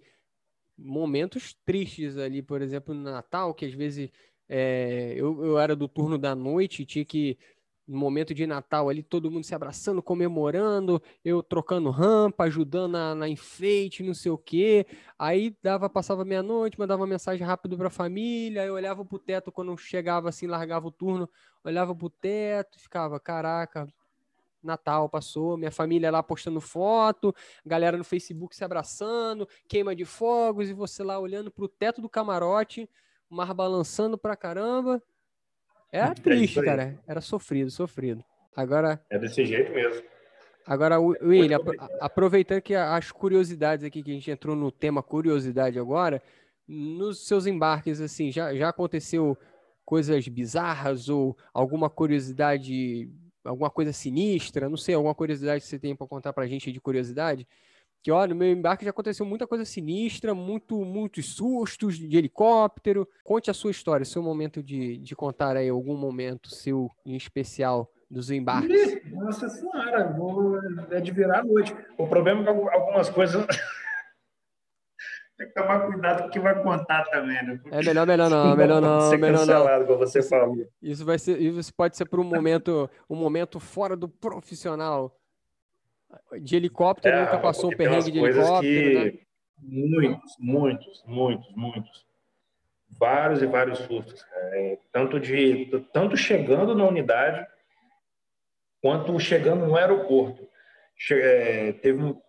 [0.77, 4.09] momentos tristes ali, por exemplo, no Natal, que às vezes
[4.49, 7.37] é, eu, eu era do turno da noite, tinha que
[7.87, 13.13] no momento de Natal ali, todo mundo se abraçando, comemorando, eu trocando rampa, ajudando na,
[13.15, 14.85] na enfeite, não sei o quê.
[15.19, 19.51] Aí dava, passava meia-noite, mandava uma mensagem rápido para a família, eu olhava pro teto
[19.51, 21.29] quando chegava assim, largava o turno,
[21.63, 23.87] olhava pro teto, ficava, caraca,
[24.63, 27.33] Natal passou, minha família lá postando foto,
[27.65, 32.09] galera no Facebook se abraçando, queima de fogos e você lá olhando pro teto do
[32.09, 32.89] camarote,
[33.29, 35.01] o mar balançando pra caramba.
[35.91, 36.99] Era é triste, é cara.
[37.05, 38.23] Era sofrido, sofrido.
[38.55, 39.03] Agora.
[39.09, 40.03] É desse jeito mesmo.
[40.65, 41.59] Agora, William,
[41.99, 46.21] aproveitando que as curiosidades aqui, que a gente entrou no tema curiosidade agora,
[46.67, 49.37] nos seus embarques, assim, já, já aconteceu
[49.83, 53.09] coisas bizarras ou alguma curiosidade,
[53.43, 54.69] alguma coisa sinistra?
[54.69, 57.47] Não sei, alguma curiosidade que você tem para contar para a gente de curiosidade?
[58.03, 63.07] que olha, no meu embarque já aconteceu muita coisa sinistra, muito, muitos sustos de helicóptero.
[63.23, 67.91] Conte a sua história, seu momento de, de contar aí algum momento seu em especial
[68.09, 68.99] dos embarques.
[69.11, 71.75] Nossa senhora, vou, é de virar a noite.
[71.97, 73.45] O problema é que algumas coisas
[75.41, 77.59] tem que tomar cuidado com o que vai contar também, né?
[77.61, 79.85] Porque é melhor, melhor não, melhor não, ser melhor não.
[79.85, 80.67] como você falou.
[80.81, 85.17] Isso vai ser, isso pode ser por um momento, um momento fora do profissional.
[86.41, 88.93] De helicóptero, é, nunca passou um perrengue de helicóptero, que...
[88.93, 89.13] né?
[89.63, 92.05] Muitos, muitos, muitos, muitos.
[92.89, 94.23] Vários e vários sustos.
[94.33, 97.47] É, tanto, de, tanto chegando na unidade,
[98.81, 100.47] quanto chegando no aeroporto.
[100.95, 102.21] Che, é, teve um,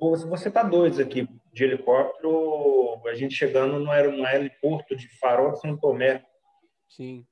[0.00, 5.74] você está dois aqui de helicóptero, a gente chegando no aeroporto de Farol de São
[5.74, 6.22] Tomé.
[6.86, 7.26] Sim.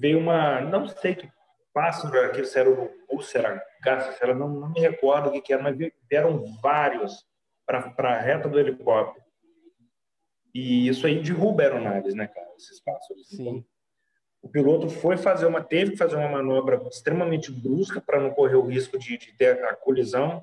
[0.00, 1.30] Veio uma, não sei que
[1.74, 3.62] pássaro era aquele, se era o se era
[4.10, 5.76] se era, não, não me recordo o que, que era, mas
[6.08, 7.26] vieram vários
[7.66, 9.22] para a reta do helicóptero.
[10.54, 12.48] E isso aí derruba aeronaves, né, cara?
[12.56, 13.28] Esses pássaros.
[13.28, 13.42] Sim.
[13.42, 13.64] Então,
[14.40, 18.56] o piloto foi fazer uma, teve que fazer uma manobra extremamente brusca para não correr
[18.56, 20.42] o risco de, de, ter a colisão.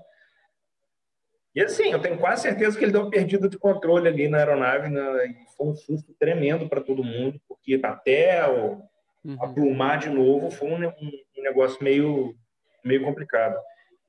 [1.55, 4.37] E assim, eu tenho quase certeza que ele deu uma perdida de controle ali na
[4.37, 5.01] aeronave, né?
[5.27, 8.81] e foi um susto tremendo para todo mundo, porque até o,
[9.23, 9.37] uhum.
[9.43, 12.35] aplumar de novo foi um, um, negócio meio,
[12.83, 13.57] meio complicado.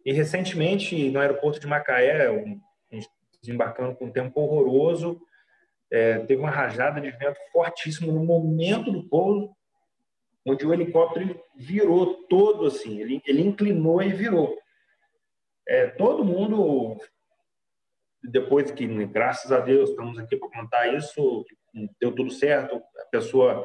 [0.05, 2.61] E recentemente, no aeroporto de Macaé, um,
[3.42, 5.20] desembarcando com um tempo horroroso,
[5.90, 9.50] é, teve uma rajada de vento fortíssimo no momento do pouso,
[10.46, 14.57] onde o helicóptero virou todo assim, ele, ele inclinou e virou.
[15.68, 16.96] É, todo mundo,
[18.22, 21.44] depois que, graças a Deus, estamos aqui para contar isso,
[22.00, 23.64] deu tudo certo, a pessoa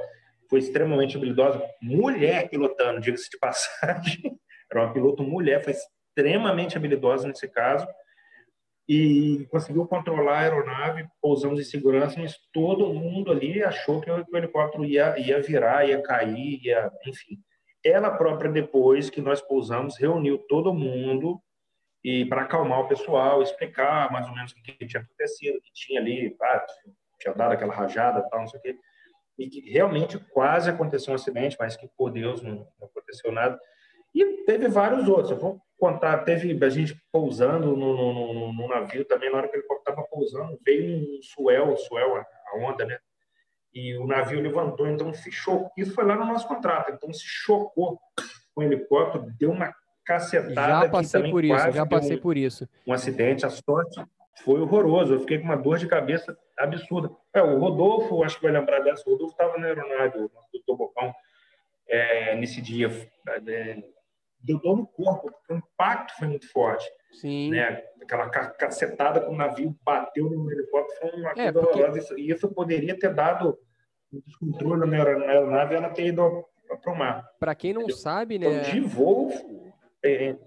[0.49, 4.39] foi extremamente habilidosa, mulher pilotando, diga-se de passagem,
[4.71, 7.87] era uma piloto mulher, foi extremamente habilidosa nesse caso,
[8.87, 14.37] e conseguiu controlar a aeronave, pousamos em segurança, mas todo mundo ali achou que o,
[14.37, 17.39] helicóptero ia, ia virar, ia cair, ia, enfim.
[17.83, 21.41] Ela própria, depois que nós pousamos, reuniu todo mundo
[22.05, 25.99] e para acalmar o pessoal, explicar mais ou menos o que tinha acontecido, que tinha
[25.99, 26.65] ali, ah,
[27.19, 28.77] tinha dado aquela rajada, tal, não sei o quê
[29.37, 33.59] e que realmente quase aconteceu um acidente, mas que por Deus não, não aconteceu nada.
[34.13, 35.31] E teve vários outros.
[35.31, 39.47] Eu vou contar, teve a gente pousando no, no, no, no navio também, na hora
[39.49, 42.97] que ele estava pousando, veio um suel, suel, a onda, né?
[43.73, 45.69] E o navio levantou, então se chocou.
[45.77, 47.99] Isso foi lá no nosso contrato, então se chocou
[48.53, 49.73] com o helicóptero, deu uma
[50.05, 50.83] cacetada.
[50.83, 52.69] Já passei por isso, já passei um, por isso.
[52.85, 54.01] Um acidente, a sorte
[54.43, 55.13] foi horroroso.
[55.13, 57.09] Eu fiquei com uma dor de cabeça absurda.
[57.33, 60.77] É, o Rodolfo, acho que vai lembrar dessa, o Rodolfo estava na aeronave, o doutor
[60.77, 61.13] Bocão,
[61.87, 62.89] é, nesse dia.
[63.47, 63.83] É,
[64.39, 66.85] deu dor no corpo, porque o impacto foi muito forte.
[67.13, 67.51] Sim.
[67.51, 67.83] Né?
[68.01, 71.79] Aquela cacetada que o navio bateu no helicóptero foi uma é, coisa porque...
[71.79, 72.15] horrorosa.
[72.19, 73.57] E isso poderia ter dado
[74.13, 76.45] um descontrole na aeronave e ela ter ido
[76.81, 77.27] para o mar.
[77.39, 77.97] Para quem não Entendeu?
[77.97, 78.47] sabe, né?
[78.47, 79.31] Então, de voo.
[80.05, 80.37] É, é,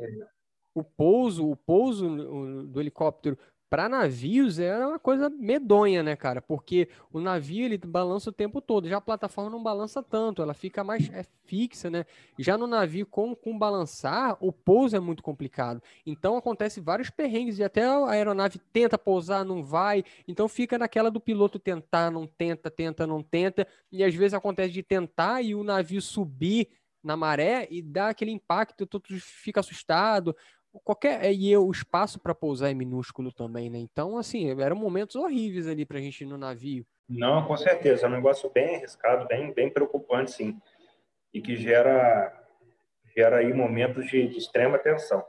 [0.75, 3.37] o pouso, o pouso do helicóptero
[3.71, 6.41] para navios era uma coisa medonha, né, cara?
[6.41, 10.55] Porque o navio ele balança o tempo todo, já a plataforma não balança tanto, ela
[10.55, 12.07] fica mais é fixa, né?
[12.39, 15.83] Já no navio com, com balançar, o pouso é muito complicado.
[16.07, 20.03] Então acontece vários perrengues e até a aeronave tenta pousar, não vai.
[20.27, 24.73] Então fica naquela do piloto tentar, não tenta, tenta, não tenta, e às vezes acontece
[24.73, 26.69] de tentar e o navio subir
[27.09, 30.37] na maré e dá aquele impacto, todo fica assustado,
[30.85, 33.79] qualquer é, e o espaço para pousar é minúsculo também, né?
[33.79, 36.87] Então, assim, eram momentos horríveis ali para a gente ir no navio.
[37.09, 40.61] Não, com certeza, é um negócio bem arriscado, bem, bem preocupante, sim,
[41.33, 42.35] e que gera
[43.17, 45.25] gera aí momentos de, de extrema tensão.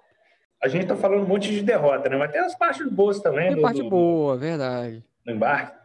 [0.61, 2.17] a gente tá falando um monte de derrota, né?
[2.17, 3.47] Mas tem as partes boas também.
[3.47, 5.03] Tem do, parte do, boa, verdade.
[5.25, 5.79] No embarque.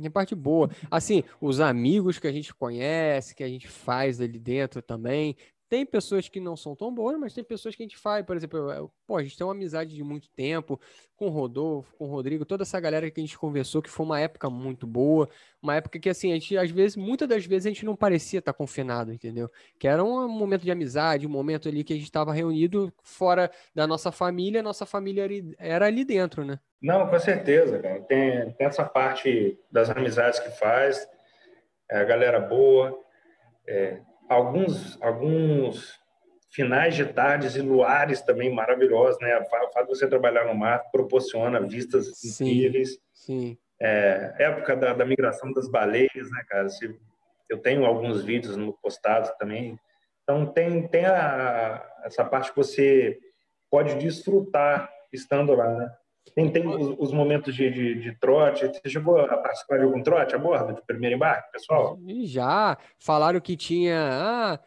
[0.00, 0.70] Tem parte boa.
[0.90, 5.36] Assim, os amigos que a gente conhece, que a gente faz ali dentro também,
[5.72, 8.36] tem pessoas que não são tão boas, mas tem pessoas que a gente faz, por
[8.36, 10.78] exemplo, eu, pô, a gente tem uma amizade de muito tempo
[11.16, 14.04] com o Rodolfo, com o Rodrigo, toda essa galera que a gente conversou, que foi
[14.04, 15.30] uma época muito boa,
[15.62, 18.40] uma época que, assim, a gente, às vezes, muitas das vezes, a gente não parecia
[18.40, 19.50] estar confinado, entendeu?
[19.78, 23.50] Que era um momento de amizade, um momento ali que a gente estava reunido fora
[23.74, 25.26] da nossa família, nossa família
[25.58, 26.60] era ali dentro, né?
[26.82, 28.02] Não, com certeza, cara.
[28.02, 31.08] Tem, tem essa parte das amizades que faz,
[31.90, 32.94] é a galera boa,
[33.66, 36.00] é, alguns, alguns
[36.50, 39.38] finais de tardes e luares também maravilhosos, né?
[39.38, 42.98] O fato de você trabalhar no mar proporciona vistas sim, incríveis.
[43.12, 43.56] Sim.
[43.80, 46.68] É, época da, da, migração das baleias, né, cara?
[46.68, 46.94] Se,
[47.48, 49.78] eu tenho alguns vídeos no postados também.
[50.22, 53.18] Então tem tem a, essa parte que você
[53.70, 55.90] pode desfrutar estando lá, né?
[56.34, 58.66] Tem, tem os, os momentos de, de, de, trote.
[58.66, 61.98] Você chegou a participar de algum trote a bordo de primeiro embarque, pessoal?
[62.24, 62.78] Já.
[62.98, 63.98] Falaram que tinha.
[63.98, 64.60] Ah,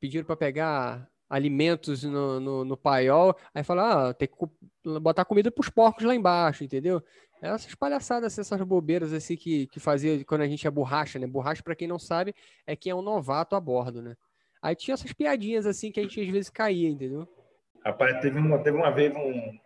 [0.00, 3.34] pediram para pegar alimentos no, no, no, paiol.
[3.54, 7.02] Aí falaram, ah, tem que botar comida para os porcos lá embaixo, entendeu?
[7.40, 11.26] Essas palhaçadas, essas bobeiras assim que, que fazia quando a gente é borracha, né?
[11.26, 12.34] Borracha, para quem não sabe,
[12.66, 14.14] é quem é um novato a bordo, né?
[14.62, 17.26] Aí tinha essas piadinhas assim que a gente às vezes caía, entendeu?
[17.84, 19.58] Rapaz, teve uma, teve uma vez um,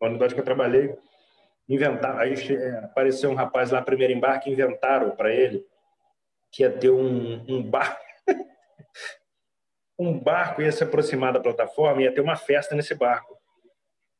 [0.00, 0.96] na unidade que eu trabalhei,
[1.68, 5.64] inventaram, aí é, apareceu um rapaz lá, primeiro embarque, inventaram para ele
[6.50, 8.00] que ia ter um, um barco,
[9.98, 13.36] um barco ia se aproximar da plataforma, ia ter uma festa nesse barco.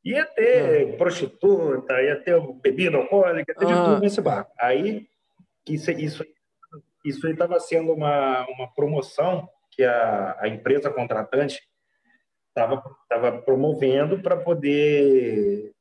[0.04, 0.96] Ia ter uhum.
[0.96, 4.52] prostituta, ia ter bebida alcoólica, ia ter de tudo nesse barco.
[4.58, 5.08] Aí,
[5.68, 6.24] isso, isso,
[7.04, 11.60] isso aí estava sendo uma, uma promoção que a, a empresa contratante
[12.56, 15.74] estava tava promovendo para poder,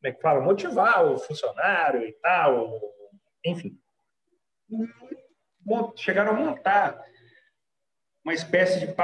[0.00, 2.80] como é que fala, motivar o funcionário e tal,
[3.44, 3.78] enfim.
[5.96, 7.04] Chegaram a montar
[8.24, 8.94] uma espécie de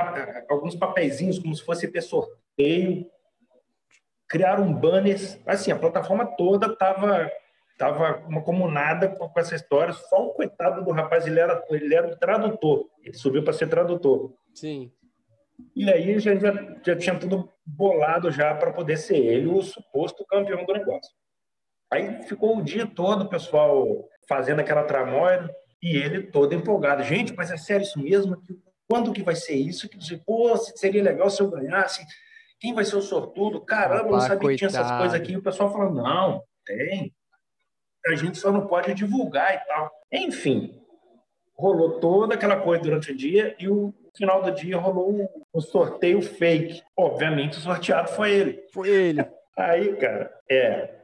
[0.49, 3.07] alguns papeizinhos, como se fosse ter sorteio,
[4.27, 7.31] criaram um banner, assim, a plataforma toda estava
[7.77, 12.09] tava uma comunada com, essa história, só o coitado do rapaz, ele era, ele era
[12.09, 14.35] o tradutor, ele subiu para ser tradutor.
[14.55, 14.93] Sim.
[15.75, 16.53] E aí já, já,
[16.85, 21.13] já tinha tudo bolado já para poder ser ele o suposto campeão do negócio.
[21.93, 25.51] Aí ficou o dia todo o pessoal fazendo aquela tramóia
[25.83, 27.03] e ele todo empolgado.
[27.03, 28.37] Gente, mas é sério isso mesmo?
[28.89, 29.89] Quando que vai ser isso?
[29.89, 32.05] Que, Pô, seria legal se eu ganhasse.
[32.59, 33.61] Quem vai ser o sortudo?
[33.65, 34.51] Caramba, Opa, não sabia coitado.
[34.51, 35.33] que tinha essas coisas aqui.
[35.33, 37.15] E o pessoal falando, não, tem.
[38.07, 39.91] A gente só não pode divulgar e tal.
[40.13, 40.81] Enfim,
[41.57, 46.21] rolou toda aquela coisa durante o dia e o final do dia rolou um sorteio
[46.23, 46.83] fake.
[46.97, 48.65] Obviamente o sorteado foi ele.
[48.73, 49.25] Foi ele.
[49.57, 51.01] Aí, cara, é.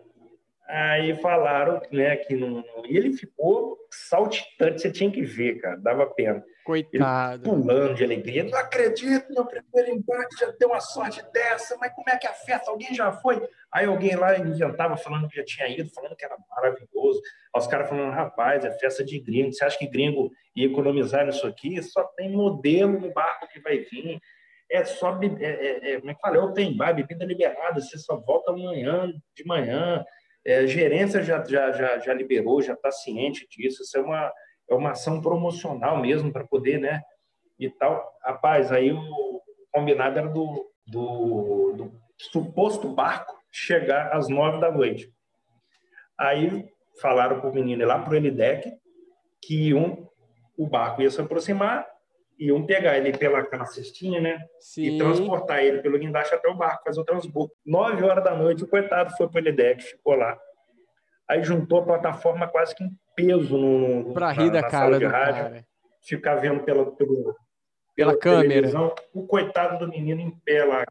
[0.69, 2.65] Aí falaram, né, que não.
[2.89, 6.43] E ele ficou saltitante, você tinha que ver, cara, dava pena.
[6.67, 7.45] Coitado.
[7.45, 8.43] Pulando de alegria.
[8.43, 12.33] Não acredito, meu primeiro embate já deu uma sorte dessa, mas como é que a
[12.33, 12.73] festa?
[12.73, 13.41] Alguém já foi?
[13.73, 17.23] Aí alguém lá inventava falando que já tinha ido, falando que era maravilhoso.
[17.55, 19.53] Aí os caras falando, rapaz, é festa de gringo.
[19.53, 21.81] Você acha que gringo ia economizar nisso aqui?
[21.85, 24.19] Só tem modelo no barco que vai vir.
[24.69, 26.37] É só, é, é, é, como é que fala?
[26.37, 27.81] É open bar, bebida liberada.
[27.81, 30.05] Você só volta amanhã, de manhã.
[30.45, 33.85] É, a gerência já, já, já, já liberou, já está ciente disso.
[33.85, 34.33] Isso é uma
[34.69, 37.03] é uma ação promocional mesmo para poder, né?
[37.59, 38.13] E tal.
[38.23, 39.41] Rapaz, aí o
[39.73, 45.13] combinado era do, do, do suposto barco chegar às nove da noite.
[46.19, 46.69] Aí
[47.01, 48.71] falaram para o menino ir lá para o Elideck
[49.43, 50.07] que um,
[50.57, 51.87] o barco ia se aproximar,
[52.39, 54.45] iam pegar ele pela aquela cestinha, né?
[54.59, 54.83] Sim.
[54.83, 57.53] E transportar ele pelo guindaste até o barco, fazer o transbordo.
[57.65, 60.39] Nove horas da noite, o coitado foi para o Elideck, ficou lá.
[61.29, 65.43] Aí juntou a plataforma quase que em peso no, pra rir da cara do rádio,
[65.43, 65.67] cara.
[66.03, 67.35] ficar vendo pela, pelo, pela,
[67.97, 68.69] pela câmera.
[69.13, 70.85] O coitado do menino em pé lá,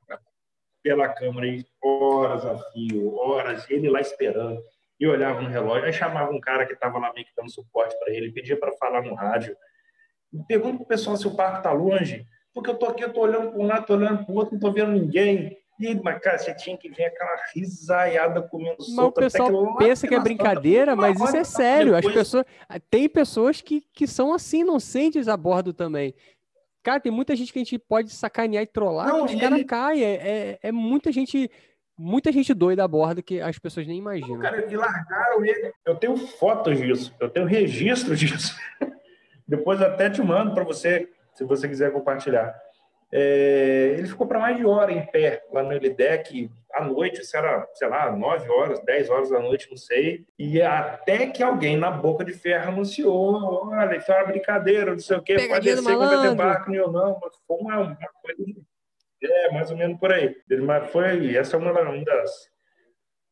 [0.83, 4.61] pela câmera, e horas a fio, horas, ele lá esperando.
[4.99, 7.97] E olhava no relógio, aí chamava um cara que estava lá meio que dando suporte
[7.99, 9.55] para ele, pedia para falar no rádio.
[10.47, 13.51] Pergunta pro pessoal se o parque está longe, porque eu tô aqui, eu tô olhando
[13.51, 15.57] para um lado, tô olhando para o outro, não tô vendo ninguém.
[15.79, 19.19] E, mas, cara, você tinha que ver aquela risaiada comendo mas solta.
[19.19, 21.95] O pessoal pensa que é brincadeira, mas isso é sério.
[21.95, 22.45] As pessoas...
[22.89, 26.13] Tem pessoas que, que são assim, inocentes a bordo também.
[26.81, 29.41] Cara, tem muita gente que a gente pode sacanear e trollar, não, que os ele...
[29.41, 30.03] caras caem.
[30.03, 31.49] É, é, é, muita gente...
[31.97, 34.35] Muita gente doida a bordo que as pessoas nem imaginam.
[34.35, 35.71] Não, cara, e largaram ele.
[35.85, 38.53] Eu tenho fotos disso, eu tenho registro disso.
[39.47, 42.53] Depois até te mando para você, se você quiser compartilhar.
[43.17, 47.37] É, ele ficou para mais de hora em pé lá no Elidec, à noite, isso
[47.37, 50.25] era, sei lá, 9 horas, 10 horas da noite, não sei.
[50.37, 54.99] E até que alguém na boca de ferro anunciou: olha, isso é uma brincadeira, não
[54.99, 57.95] sei o quê, pode descer que vai ter barco, eu não, mas foi uma, uma
[58.21, 58.43] coisa.
[59.23, 60.35] É, mais ou menos por aí.
[60.61, 62.49] Mas foi, essa é uma das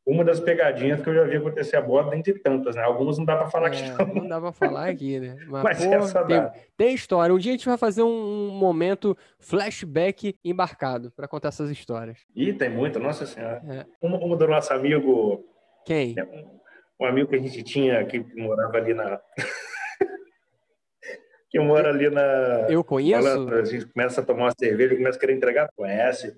[0.05, 2.83] uma das pegadinhas que eu já vi acontecer a bordo, dentre tantas, né?
[2.83, 3.89] Algumas não dá para falar é, aqui.
[3.89, 4.15] Não.
[4.15, 5.37] não dá para falar aqui, né?
[5.47, 6.53] Mas, Mas pô, essa tem, dá.
[6.75, 7.33] tem história.
[7.33, 12.19] Um dia a gente vai fazer um momento flashback embarcado para contar essas histórias.
[12.35, 13.61] Ih, tem muito, nossa senhora.
[13.69, 13.85] É.
[14.05, 15.45] Uma, uma do nosso amigo.
[15.85, 16.15] Quem?
[16.17, 16.59] É, um,
[16.99, 19.21] um amigo que a gente tinha que morava ali na.
[21.49, 22.67] que mora ali na.
[22.69, 23.23] Eu conheço?
[23.23, 25.69] Falando, a gente começa a tomar uma cerveja e começa a querer entregar.
[25.77, 26.35] Conhece?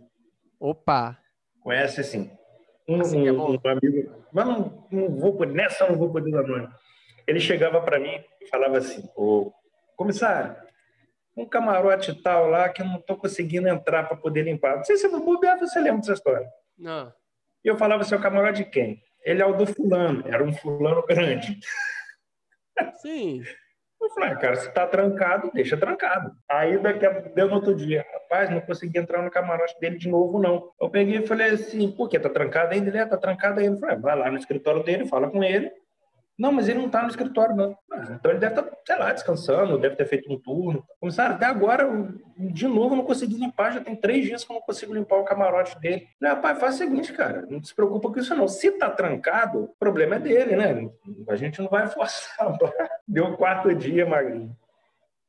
[0.59, 1.17] Opa!
[1.63, 2.29] Conhece sim
[2.87, 6.67] um, assim é um, amigo, mas não, não vou nessa não vou poder dar nome.
[7.27, 9.51] Ele chegava para mim e falava assim: Ô,
[9.95, 10.55] comissário,
[11.35, 14.77] um camarote tal lá que eu não estou conseguindo entrar para poder limpar.
[14.77, 16.47] Não sei se no bobear você lembra dessa história.
[16.77, 17.11] Não.
[17.63, 19.01] E eu falava assim: o camarote de quem?
[19.23, 21.59] Ele é o do fulano, era um fulano grande.
[23.01, 23.41] Sim.
[24.05, 26.31] Eu falei, ah, cara, se tá trancado, deixa trancado.
[26.49, 30.07] Aí daqui a deu no outro dia, rapaz, não consegui entrar no camarote dele de
[30.07, 30.69] novo, não.
[30.79, 32.19] Eu peguei e falei assim, por quê?
[32.19, 32.87] Tá trancado ainda?
[32.89, 33.75] Ele é, tá trancado ainda.
[33.75, 35.71] Eu falei, ah, vai lá no escritório dele, fala com ele,
[36.37, 37.77] não, mas ele não está no escritório, não.
[38.11, 40.85] Então ele deve estar, tá, sei lá, descansando, deve ter feito um turno.
[40.99, 41.87] Comissário, até agora,
[42.37, 43.71] de novo, eu não consegui limpar.
[43.71, 46.09] Já tem três dias que eu não consigo limpar o camarote dele.
[46.19, 48.49] Falei, rapaz, faz o seguinte, cara, não se preocupa com isso, não.
[48.49, 50.89] Se tá trancado, o problema é dele, né?
[51.29, 52.57] A gente não vai forçar.
[53.07, 54.55] Deu quarto dia, Magrinho.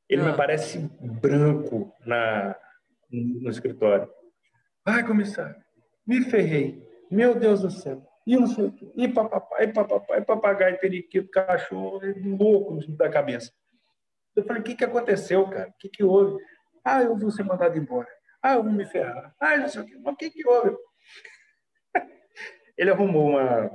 [0.08, 0.24] Ele ah.
[0.26, 2.56] me parece branco na,
[3.12, 4.08] no escritório.
[4.84, 5.56] Ai, comissário,
[6.04, 6.84] me ferrei.
[7.08, 10.80] Meu Deus do céu e não sei o quê, e papapá, e papapá, e papagaio,
[10.80, 13.52] periquito, cachorro, louco da cabeça.
[14.34, 15.68] Eu falei, o que, que aconteceu, cara?
[15.70, 16.42] O que, que houve?
[16.84, 18.08] Ah, eu vou ser mandado embora.
[18.42, 19.34] Ah, eu vou me ferrar.
[19.40, 19.96] Ah, não sei o quê.
[20.02, 20.76] Mas o que, que houve?
[22.76, 23.70] Ele arrumou uma,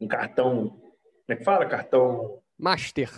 [0.00, 0.82] um cartão, como
[1.28, 1.66] é que fala?
[1.66, 2.42] Cartão...
[2.58, 3.10] Master.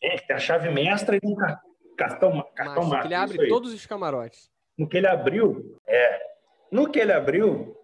[0.00, 2.88] É, tem a chave mestra e um cartão, cartão master.
[2.88, 4.50] master ele abre todos os camarotes.
[4.78, 6.20] No que ele abriu, é,
[6.70, 7.74] no que ele abriu,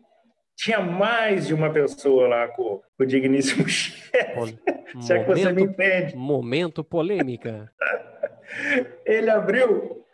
[0.62, 4.58] tinha mais de uma pessoa lá com, com o digníssimo chefe.
[5.00, 6.14] Se é que você me entende.
[6.14, 7.68] Momento polêmica.
[9.04, 10.04] ele abriu,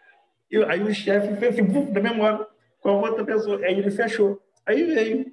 [0.50, 2.46] e aí o chefe fez assim, da memória,
[2.80, 3.58] com a outra pessoa.
[3.58, 4.40] Aí ele fechou.
[4.64, 5.26] Aí veio,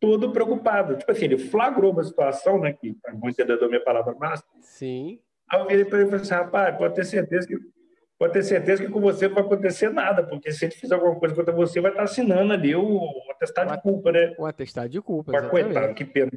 [0.00, 0.96] todo preocupado.
[0.96, 2.72] Tipo assim, ele flagrou uma situação, né?
[2.72, 4.48] Que, para muito entendedor, minha palavra máxima.
[4.62, 5.20] Sim.
[5.50, 7.58] Aí eu virei para ele e falei assim, rapaz, pode ter certeza que
[8.18, 11.14] pode ter certeza que com você não vai acontecer nada, porque se ele fizer alguma
[11.16, 13.00] coisa contra você, vai estar assinando ali o,
[13.30, 14.34] atestado o de culpa, né?
[14.36, 16.30] O atestado de culpa, Mas, coitado, que pena.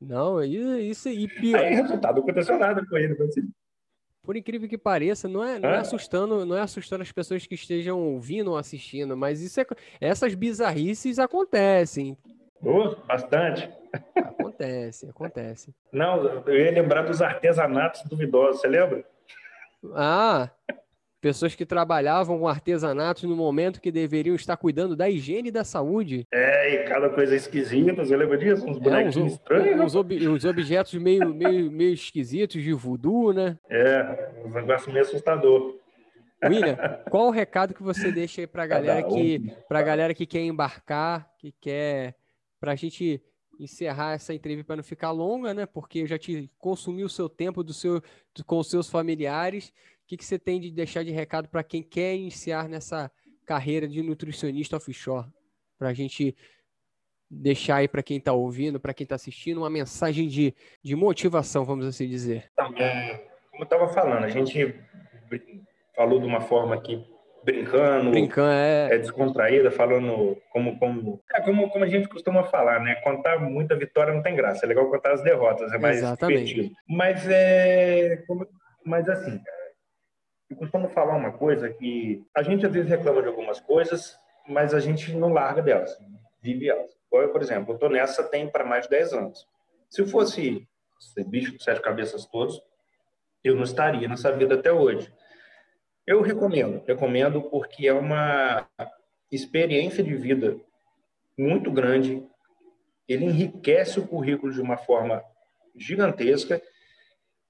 [0.00, 1.26] Não, isso aí.
[1.40, 1.60] Pior.
[1.60, 3.20] Aí, resultado, não aconteceu nada com ele.
[3.22, 3.50] Assim.
[4.22, 7.54] Por incrível que pareça, não é, não é assustando, não é assustando as pessoas que
[7.54, 9.66] estejam ouvindo ou assistindo, mas isso é,
[10.00, 12.16] essas bizarrices acontecem.
[12.62, 13.70] Oh, bastante.
[14.14, 15.74] Acontece, acontece.
[15.90, 19.04] Não, eu ia lembrar dos artesanatos duvidosos, você lembra?
[19.94, 20.50] Ah,
[21.20, 25.64] pessoas que trabalhavam com artesanatos no momento que deveriam estar cuidando da higiene e da
[25.64, 26.26] saúde.
[26.32, 28.66] É, e cada coisa esquisita, você lembra disso?
[28.66, 29.80] Uns bonecos é, estranhos.
[29.80, 33.58] Uns, ob, uns, objetos meio, meio, meio esquisitos de voodoo, né?
[33.68, 35.78] É, um negócio meio assustador.
[36.42, 36.76] William,
[37.10, 40.40] qual o recado que você deixa aí para a galera que para galera que quer
[40.40, 42.14] embarcar, que quer
[42.58, 43.22] para a gente
[43.62, 45.66] encerrar essa entrevista para não ficar longa, né?
[45.66, 48.00] Porque eu já te consumi o seu tempo do seu,
[48.34, 49.68] do, com os seus familiares.
[49.68, 53.10] O que, que você tem de deixar de recado para quem quer iniciar nessa
[53.44, 55.28] carreira de nutricionista offshore?
[55.78, 56.36] Para a gente
[57.30, 61.64] deixar aí para quem está ouvindo, para quem está assistindo, uma mensagem de, de motivação,
[61.64, 62.50] vamos assim dizer.
[62.76, 63.16] É,
[63.50, 64.74] como eu estava falando, a gente
[65.94, 67.04] falou de uma forma que
[67.42, 68.94] brincando, brincando é...
[68.94, 72.96] é descontraída, falando como como, é como como a gente costuma falar, né?
[72.96, 76.44] Contar muita vitória não tem graça, é legal contar as derrotas, é mais Exatamente.
[76.46, 76.76] divertido.
[76.88, 78.22] Mas é,
[78.84, 79.72] mas assim, cara,
[80.50, 84.16] eu costumo falar uma coisa que a gente às vezes reclama de algumas coisas,
[84.48, 85.96] mas a gente não larga delas,
[86.42, 86.90] vive elas.
[87.12, 89.46] Eu, por exemplo, eu tô nessa tem para mais de 10 anos.
[89.88, 90.66] Se eu fosse
[90.98, 92.60] ser bicho de sete cabeças todos,
[93.42, 95.12] eu não estaria nessa vida até hoje.
[96.06, 98.66] Eu recomendo, recomendo porque é uma
[99.30, 100.56] experiência de vida
[101.38, 102.22] muito grande.
[103.08, 105.22] Ele enriquece o currículo de uma forma
[105.76, 106.60] gigantesca.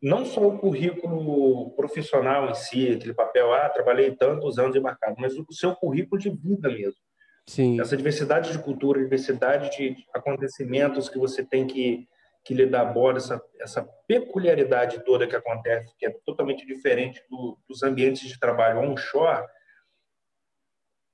[0.02, 5.36] Não só o currículo profissional em si, aquele papel, ah, trabalhei tantos anos embarcado, mas
[5.36, 7.00] o seu currículo de vida mesmo.
[7.46, 7.80] Sim.
[7.80, 12.08] Essa diversidade de cultura, diversidade de acontecimentos que você tem que,
[12.44, 17.58] que lhe dá bordo, essa, essa peculiaridade toda que acontece, que é totalmente diferente do,
[17.68, 19.46] dos ambientes de trabalho onshore,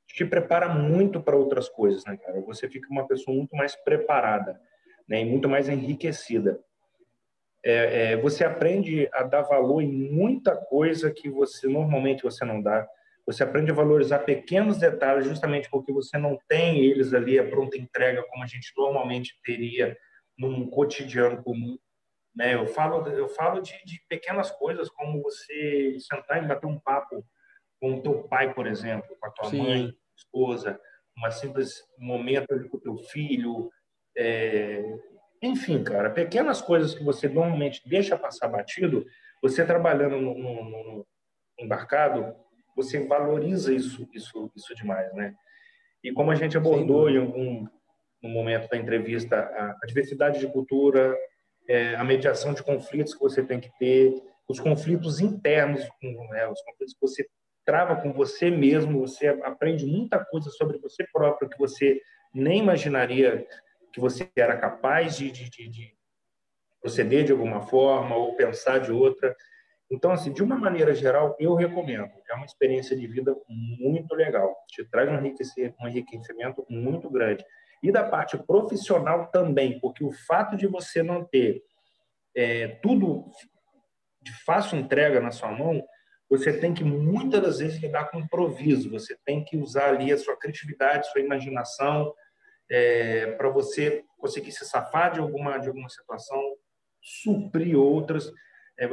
[0.07, 2.41] te prepara muito para outras coisas, né, cara?
[2.43, 4.59] Você fica uma pessoa muito mais preparada,
[5.07, 6.59] né, e muito mais enriquecida.
[7.63, 12.63] É, é, você aprende a dar valor em muita coisa que você normalmente você não
[12.63, 12.89] dá.
[13.27, 17.77] Você aprende a valorizar pequenos detalhes, justamente porque você não tem eles ali a pronta
[17.77, 19.99] entrega como a gente normalmente teria
[20.39, 21.79] num cotidiano comum.
[22.35, 22.55] Né?
[22.55, 27.25] Eu falo, eu falo de, de pequenas coisas, como você sentar e bater um papo
[27.81, 29.63] com o teu pai, por exemplo, com a tua Sim.
[29.63, 30.79] mãe, esposa,
[31.17, 33.71] uma simples momento ali com o teu filho,
[34.17, 34.83] é...
[35.43, 39.05] enfim, cara, pequenas coisas que você normalmente deixa passar batido,
[39.43, 41.07] você trabalhando no, no, no
[41.59, 42.35] embarcado,
[42.75, 45.35] você valoriza isso, isso, isso demais, né?
[46.05, 47.67] E como a gente abordou em algum
[48.27, 51.17] no momento da entrevista a, diversidade de cultura,
[51.69, 54.15] é, a mediação de conflitos que você tem que ter,
[54.49, 57.27] os conflitos internos, né, os conflitos que você
[57.65, 62.01] trava com você mesmo, você aprende muita coisa sobre você próprio que você
[62.33, 63.47] nem imaginaria
[63.93, 65.97] que você era capaz de, de, de, de
[66.81, 69.35] proceder de alguma forma ou pensar de outra.
[69.91, 72.11] Então, assim, de uma maneira geral, eu recomendo.
[72.29, 74.55] É uma experiência de vida muito legal.
[74.69, 77.45] Te traz um enriquecimento muito grande.
[77.87, 81.63] E da parte profissional também, porque o fato de você não ter
[82.35, 83.31] é, tudo
[84.21, 85.81] de fácil entrega na sua mão,
[86.29, 88.91] você tem que muitas das vezes lidar com improviso.
[88.91, 92.13] Você tem que usar ali a sua criatividade, sua imaginação,
[92.69, 96.43] é, para você conseguir se safar de alguma de alguma situação,
[97.01, 98.33] suprir outras.
[98.77, 98.89] É,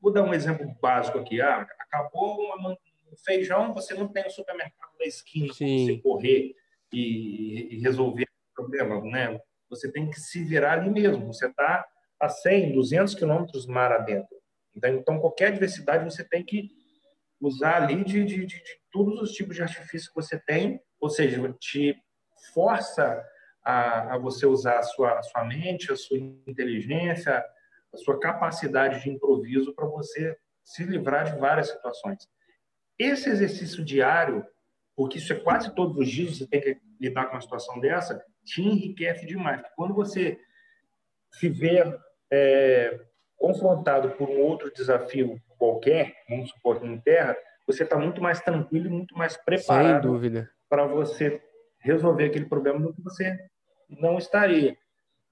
[0.00, 1.38] vou dar um exemplo básico aqui.
[1.42, 6.61] Ah, acabou uma, um feijão, você não tem o supermercado da esquina para você correr
[6.92, 9.40] e, e resolver o problema, né?
[9.68, 11.26] Você tem que se virar ali mesmo.
[11.26, 11.84] Você está
[12.20, 14.36] a 100, 200 quilômetros mar adentro.
[14.76, 16.70] Então, então, qualquer adversidade você tem que
[17.40, 21.10] usar ali de, de, de, de, todos os tipos de artifício que você tem, ou
[21.10, 21.96] seja, te
[22.54, 23.22] força
[23.64, 27.44] a, a você usar a sua, a sua mente, a sua inteligência,
[27.92, 32.28] a sua capacidade de improviso para você se livrar de várias situações.
[32.98, 34.46] Esse exercício diário
[35.02, 38.24] porque isso é quase todos os dias você tem que lidar com uma situação dessa,
[38.44, 39.60] te enriquece demais.
[39.74, 40.38] Quando você
[41.32, 41.82] se vê
[42.30, 43.00] é,
[43.36, 47.36] confrontado por um outro desafio qualquer, vamos supor que em terra,
[47.66, 50.20] você está muito mais tranquilo e muito mais preparado
[50.68, 51.42] para você
[51.80, 53.36] resolver aquele problema do que você
[53.88, 54.78] não estaria.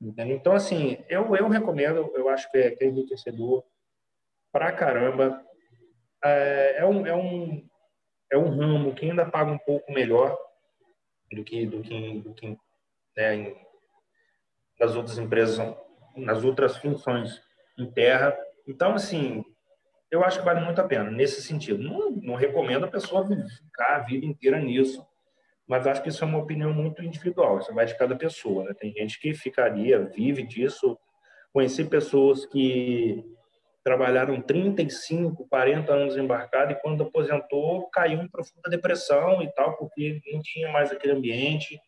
[0.02, 0.36] Entendeu?
[0.36, 3.62] Então, assim, eu, eu recomendo, eu acho que é, que é enriquecedor
[4.50, 5.40] pra caramba.
[6.24, 7.69] É, é, um, é um
[8.30, 10.36] é um ramo que ainda paga um pouco melhor
[11.32, 12.56] do que do que, do que
[13.16, 13.56] né, em,
[14.78, 15.76] nas outras empresas,
[16.16, 17.40] nas outras funções
[17.78, 18.36] em terra.
[18.66, 19.44] Então, assim,
[20.10, 21.82] eu acho que vale muito a pena nesse sentido.
[21.82, 25.06] Não, não recomendo a pessoa ficar a vida inteira nisso,
[25.68, 27.58] mas acho que isso é uma opinião muito individual.
[27.58, 28.64] Isso vai de cada pessoa.
[28.64, 28.74] Né?
[28.74, 30.98] Tem gente que ficaria, vive disso.
[31.52, 33.24] Conheci pessoas que
[33.82, 40.20] trabalharam 35, 40 anos embarcado e quando aposentou caiu em profunda depressão e tal, porque
[40.32, 41.80] não tinha mais aquele ambiente.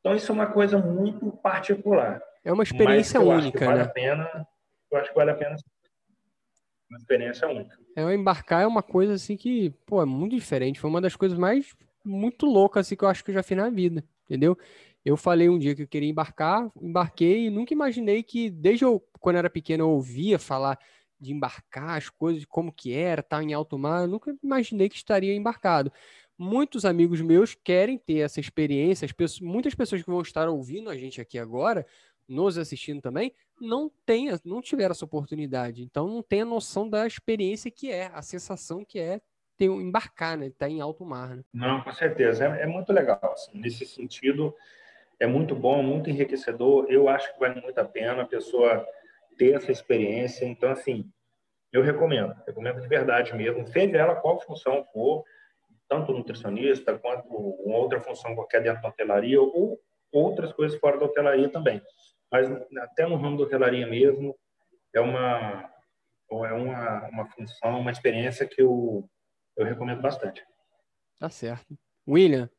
[0.00, 2.20] Então isso é uma coisa muito particular.
[2.44, 3.84] É uma experiência única, vale né?
[3.84, 4.48] A pena,
[4.90, 5.56] eu acho que vale a pena
[6.90, 7.78] uma experiência única.
[7.96, 10.80] É, o embarcar é uma coisa assim que, pô, é muito diferente.
[10.80, 13.56] Foi uma das coisas mais muito loucas assim que eu acho que eu já fiz
[13.56, 14.58] na vida, entendeu?
[15.04, 19.02] Eu falei um dia que eu queria embarcar, embarquei e nunca imaginei que, desde eu,
[19.20, 20.78] quando eu era pequeno, eu ouvia falar
[21.22, 24.88] de embarcar as coisas, como que era, estar tá em alto mar, eu nunca imaginei
[24.88, 25.92] que estaria embarcado.
[26.36, 30.96] Muitos amigos meus querem ter essa experiência, pessoas, muitas pessoas que vão estar ouvindo a
[30.96, 31.86] gente aqui agora,
[32.28, 35.82] nos assistindo também, não tem, não tiveram essa oportunidade.
[35.82, 39.20] Então não tem a noção da experiência que é, a sensação que é
[39.56, 40.46] ter embarcar, né?
[40.46, 41.36] Estar tá em alto mar.
[41.36, 41.44] Né?
[41.52, 42.46] Não, com certeza.
[42.46, 43.20] É, é muito legal.
[43.22, 44.54] Assim, nesse sentido,
[45.20, 46.86] é muito bom, muito enriquecedor.
[46.88, 48.84] Eu acho que vale muito a pena a pessoa
[49.36, 50.44] ter essa experiência.
[50.44, 51.10] Então, assim,
[51.72, 55.24] eu recomendo, recomendo de verdade mesmo, seja ela qual função for,
[55.88, 59.80] tanto nutricionista quanto uma outra função qualquer dentro da hotelaria ou
[60.12, 61.82] outras coisas fora da hotelaria também.
[62.30, 64.36] Mas até no ramo da hotelaria mesmo,
[64.94, 65.70] é uma,
[66.30, 69.08] é uma, uma função, uma experiência que eu,
[69.56, 70.44] eu recomendo bastante.
[71.18, 71.76] Tá certo.
[72.08, 72.50] William,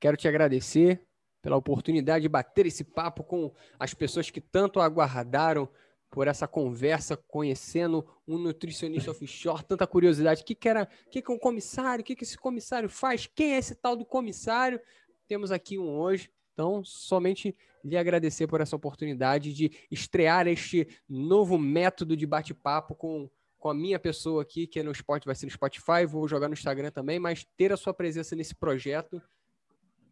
[0.00, 1.02] quero te agradecer
[1.40, 5.68] pela oportunidade de bater esse papo com as pessoas que tanto aguardaram
[6.10, 10.42] por essa conversa, conhecendo um nutricionista offshore, tanta curiosidade.
[10.42, 12.02] O que, que era, o que, que é um comissário?
[12.02, 13.26] O que, que esse comissário faz?
[13.26, 14.80] Quem é esse tal do comissário?
[15.26, 16.30] Temos aqui um hoje.
[16.52, 17.54] Então, somente
[17.84, 23.74] lhe agradecer por essa oportunidade de estrear este novo método de bate-papo com, com a
[23.74, 26.90] minha pessoa aqui, que é no Spot, vai ser no Spotify, vou jogar no Instagram
[26.90, 29.22] também, mas ter a sua presença nesse projeto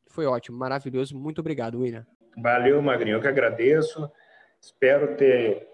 [0.06, 1.18] foi ótimo, maravilhoso.
[1.18, 2.06] Muito obrigado, William.
[2.38, 3.16] Valeu, Magrinho.
[3.16, 4.10] Eu que agradeço.
[4.60, 5.68] Espero ter,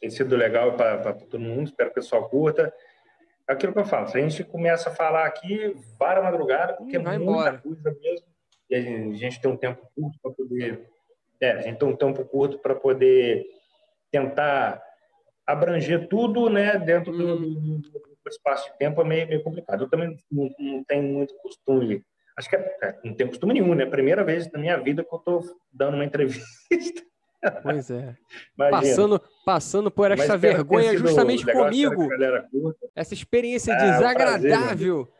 [0.00, 2.72] ter sido legal para todo mundo, espero que o pessoal curta.
[3.48, 6.98] É aquilo que eu falo, se a gente começa a falar aqui, vara madrugada, porque
[6.98, 7.58] hum, é muita embora.
[7.58, 8.26] coisa mesmo,
[8.68, 10.88] e a gente, a gente tem um tempo curto para poder
[11.40, 13.46] é, a gente tem um tempo curto para poder
[14.10, 14.82] tentar
[15.46, 17.80] abranger tudo né, dentro do, uhum.
[17.80, 19.84] do, do, espaço de tempo é meio, meio complicado.
[19.84, 22.04] Eu também não, não tenho muito costume,
[22.36, 23.86] acho que é, é, não tenho costume nenhum, né?
[23.86, 25.42] Primeira vez na minha vida que eu estou
[25.72, 27.02] dando uma entrevista.
[27.62, 28.16] Pois é.
[28.56, 32.08] Passando, passando por essa vergonha justamente comigo.
[32.96, 35.00] Essa experiência ah, desagradável.
[35.00, 35.18] É um